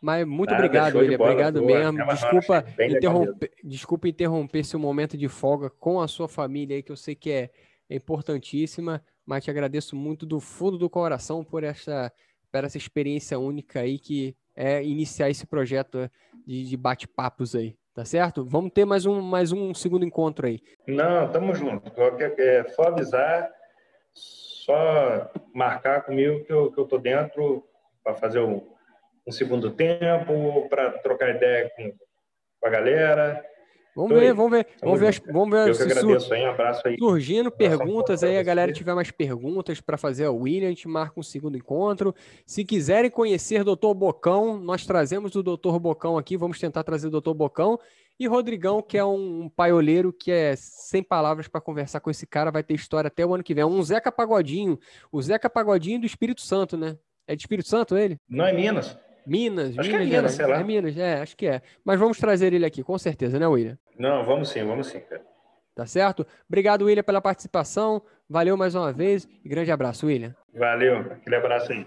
[0.00, 1.18] mas muito Nada, obrigado, William.
[1.18, 1.92] Obrigado boa.
[1.92, 2.02] mesmo.
[2.02, 6.92] É desculpa, interromper, desculpa interromper seu momento de folga com a sua família aí, que
[6.92, 7.50] eu sei que é,
[7.88, 12.12] é importantíssima, mas te agradeço muito do fundo do coração por essa,
[12.52, 16.10] por essa experiência única aí que é iniciar esse projeto
[16.46, 17.74] de, de bate-papos aí.
[17.94, 18.44] Tá certo?
[18.44, 20.58] Vamos ter mais um, mais um segundo encontro aí.
[20.84, 21.92] Não, tamo junto.
[22.38, 23.48] É só avisar,
[24.12, 27.64] só marcar comigo que eu, que eu tô dentro
[28.02, 28.66] para fazer o
[29.24, 31.92] um segundo tempo, para trocar ideia com,
[32.60, 33.53] com a galera.
[33.94, 35.68] Vamos ver, vamos ver, vamos ver, vamos ver.
[35.68, 36.96] Eu que agradeço aí, um abraço aí.
[36.98, 41.18] Surgindo perguntas aí, a galera tiver mais perguntas para fazer ao William, a gente marca
[41.18, 42.14] um segundo encontro.
[42.44, 43.94] Se quiserem conhecer o Dr.
[43.94, 45.78] Bocão, nós trazemos o Dr.
[45.78, 47.32] Bocão aqui, vamos tentar trazer o Dr.
[47.34, 47.78] Bocão.
[48.18, 52.50] E Rodrigão, que é um paioleiro que é sem palavras para conversar com esse cara,
[52.50, 53.64] vai ter história até o ano que vem.
[53.64, 54.78] Um Zeca Pagodinho,
[55.10, 56.96] o Zeca Pagodinho do Espírito Santo, né?
[57.26, 58.16] É de Espírito Santo ele?
[58.28, 58.96] Não é Minas.
[59.26, 60.60] Minas, acho Minas, que é Minas, sei lá.
[60.60, 61.62] É Minas, é, acho que é.
[61.84, 63.78] Mas vamos trazer ele aqui, com certeza, né, William?
[63.98, 65.22] Não, vamos sim, vamos sim, cara.
[65.74, 66.26] Tá certo?
[66.48, 68.02] Obrigado, William, pela participação.
[68.28, 70.34] Valeu mais uma vez e grande abraço, William.
[70.54, 71.86] Valeu, aquele abraço aí.